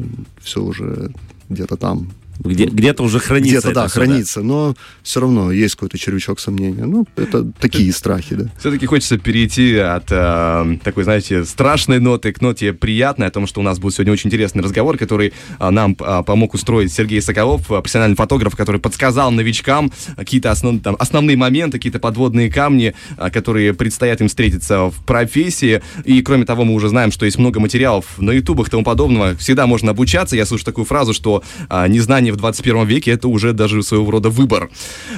все 0.41 0.61
уже 0.61 1.11
где-то 1.49 1.77
там 1.77 2.11
где, 2.39 2.65
где-то 2.65 3.03
уже 3.03 3.19
хранится. 3.19 3.59
Где-то, 3.59 3.73
да, 3.73 3.87
хранится, 3.87 4.41
но 4.41 4.75
все 5.03 5.21
равно 5.21 5.51
есть 5.51 5.75
какой-то 5.75 5.97
червячок 5.97 6.39
сомнения. 6.39 6.85
Ну, 6.85 7.05
это 7.15 7.51
такие 7.59 7.91
страхи, 7.93 8.35
да. 8.35 8.45
Все-таки 8.59 8.85
хочется 8.85 9.17
перейти 9.17 9.77
от 9.77 10.05
э, 10.09 10.77
такой, 10.83 11.03
знаете, 11.03 11.45
страшной 11.45 11.99
ноты 11.99 12.33
к 12.33 12.41
ноте 12.41 12.73
приятной, 12.73 13.27
о 13.27 13.31
том, 13.31 13.47
что 13.47 13.59
у 13.59 13.63
нас 13.63 13.79
будет 13.79 13.95
сегодня 13.95 14.13
очень 14.13 14.29
интересный 14.29 14.63
разговор, 14.63 14.97
который 14.97 15.33
э, 15.59 15.69
нам 15.69 15.95
э, 15.99 16.23
помог 16.25 16.53
устроить 16.53 16.91
Сергей 16.91 17.21
Соколов, 17.21 17.67
профессиональный 17.67 18.15
фотограф, 18.15 18.55
который 18.55 18.81
подсказал 18.81 19.31
новичкам 19.31 19.91
какие-то 20.15 20.51
основ, 20.51 20.81
там, 20.81 20.95
основные 20.99 21.37
моменты, 21.37 21.77
какие-то 21.77 21.99
подводные 21.99 22.51
камни, 22.51 22.93
э, 23.17 23.29
которые 23.29 23.73
предстоят 23.73 24.21
им 24.21 24.27
встретиться 24.27 24.89
в 24.89 25.05
профессии. 25.05 25.81
И, 26.03 26.21
кроме 26.21 26.45
того, 26.45 26.63
мы 26.63 26.73
уже 26.73 26.89
знаем, 26.89 27.11
что 27.11 27.25
есть 27.25 27.37
много 27.37 27.59
материалов 27.59 28.05
на 28.17 28.31
ютубах 28.31 28.67
и 28.67 28.71
тому 28.71 28.83
подобного. 28.83 29.35
Всегда 29.35 29.67
можно 29.67 29.91
обучаться. 29.91 30.35
Я 30.35 30.45
слышу 30.45 30.65
такую 30.65 30.85
фразу, 30.85 31.13
что 31.13 31.43
э, 31.69 31.87
незнание 31.87 32.24
в 32.31 32.38
21 32.38 32.85
веке 32.85 33.11
это 33.11 33.27
уже 33.27 33.53
даже 33.53 33.83
своего 33.83 34.09
рода 34.11 34.29
выбор. 34.29 34.69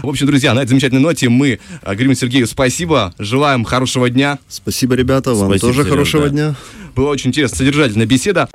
В 0.04 0.08
общем, 0.08 0.26
друзья, 0.28 0.54
на 0.54 0.60
этой 0.60 0.70
замечательной 0.70 1.02
ноте 1.02 1.30
мы 1.30 1.60
а, 1.82 1.93
говорим 1.93 2.15
Сергею 2.15 2.48
спасибо, 2.48 3.13
желаем 3.20 3.63
хорошего 3.63 4.10
дня. 4.10 4.39
Спасибо, 4.48 4.96
ребята, 4.96 5.34
вам 5.34 5.50
спасибо, 5.50 5.67
тоже 5.67 5.80
Сереж, 5.84 5.91
хорошего 5.91 6.24
да. 6.24 6.30
дня. 6.30 6.56
Была 6.96 7.12
очень 7.12 7.30
интересная, 7.30 7.58
содержательная 7.58 8.06
беседа. 8.06 8.50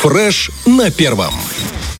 Фреш 0.00 0.50
на 0.66 0.90
первом. 0.90 1.32